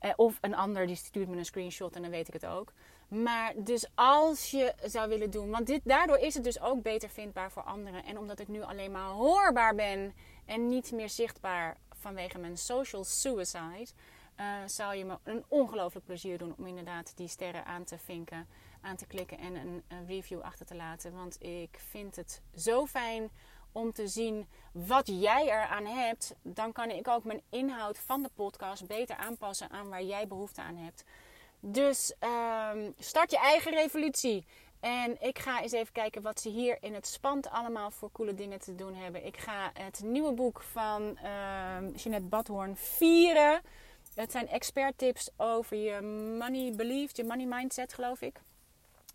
[0.00, 2.72] Uh, of een ander die stuurt me een screenshot en dan weet ik het ook.
[3.08, 7.08] Maar dus als je zou willen doen, want dit, daardoor is het dus ook beter
[7.08, 8.04] vindbaar voor anderen.
[8.04, 13.04] En omdat ik nu alleen maar hoorbaar ben en niet meer zichtbaar vanwege mijn social
[13.04, 13.86] suicide,
[14.66, 18.46] zou je me een ongelooflijk plezier doen om inderdaad die sterren aan te vinken,
[18.86, 21.14] aan te klikken en een, een review achter te laten.
[21.14, 23.30] Want ik vind het zo fijn
[23.72, 26.34] om te zien wat jij eraan hebt.
[26.42, 30.60] Dan kan ik ook mijn inhoud van de podcast beter aanpassen aan waar jij behoefte
[30.62, 31.04] aan hebt.
[31.60, 34.46] Dus um, start je eigen revolutie.
[34.80, 38.34] En ik ga eens even kijken wat ze hier in het spand allemaal voor coole
[38.34, 39.26] dingen te doen hebben.
[39.26, 43.60] Ik ga het nieuwe boek van uh, Jeanette Badhoorn vieren.
[44.14, 46.00] Het zijn expert tips over je
[46.38, 48.40] money belief, je money mindset geloof ik.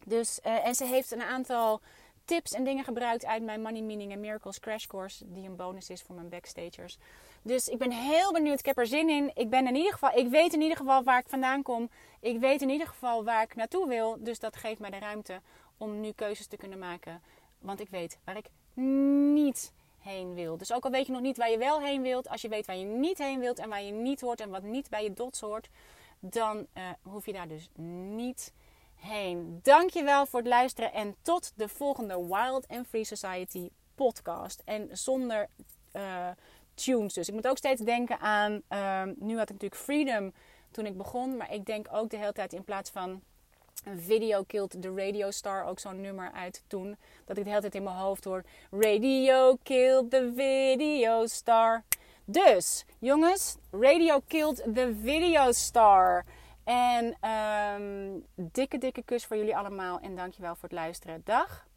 [0.05, 1.81] Dus, uh, en ze heeft een aantal
[2.25, 5.31] tips en dingen gebruikt uit mijn Money Meaning and Miracles Crash Course.
[5.31, 6.97] Die een bonus is voor mijn backstagers.
[7.41, 8.59] Dus ik ben heel benieuwd.
[8.59, 9.31] Ik heb er zin in.
[9.33, 11.89] Ik ben in ieder geval, ik weet in ieder geval waar ik vandaan kom.
[12.19, 14.17] Ik weet in ieder geval waar ik naartoe wil.
[14.19, 15.41] Dus dat geeft mij de ruimte
[15.77, 17.21] om nu keuzes te kunnen maken.
[17.59, 18.49] Want ik weet waar ik
[19.23, 20.57] niet heen wil.
[20.57, 22.65] Dus ook al weet je nog niet waar je wel heen wilt, als je weet
[22.65, 25.13] waar je niet heen wilt en waar je niet hoort en wat niet bij je
[25.13, 25.69] dots hoort,
[26.19, 27.69] dan uh, hoef je daar dus
[28.15, 28.53] niet
[29.01, 29.59] heen.
[29.61, 34.61] Dankjewel voor het luisteren en tot de volgende Wild and Free Society podcast.
[34.65, 35.47] En zonder
[35.93, 36.27] uh,
[36.73, 37.27] tunes dus.
[37.27, 40.33] Ik moet ook steeds denken aan, uh, nu had ik natuurlijk Freedom
[40.71, 43.21] toen ik begon, maar ik denk ook de hele tijd in plaats van
[43.97, 46.97] video killed the radio star ook zo'n nummer uit toen.
[47.25, 48.43] Dat ik de hele tijd in mijn hoofd hoor.
[48.71, 51.83] Radio killed the video star.
[52.25, 56.25] Dus, jongens, radio killed the video star.
[56.71, 59.99] En um, dikke, dikke kus voor jullie allemaal.
[59.99, 61.21] En dankjewel voor het luisteren.
[61.23, 61.67] Dag.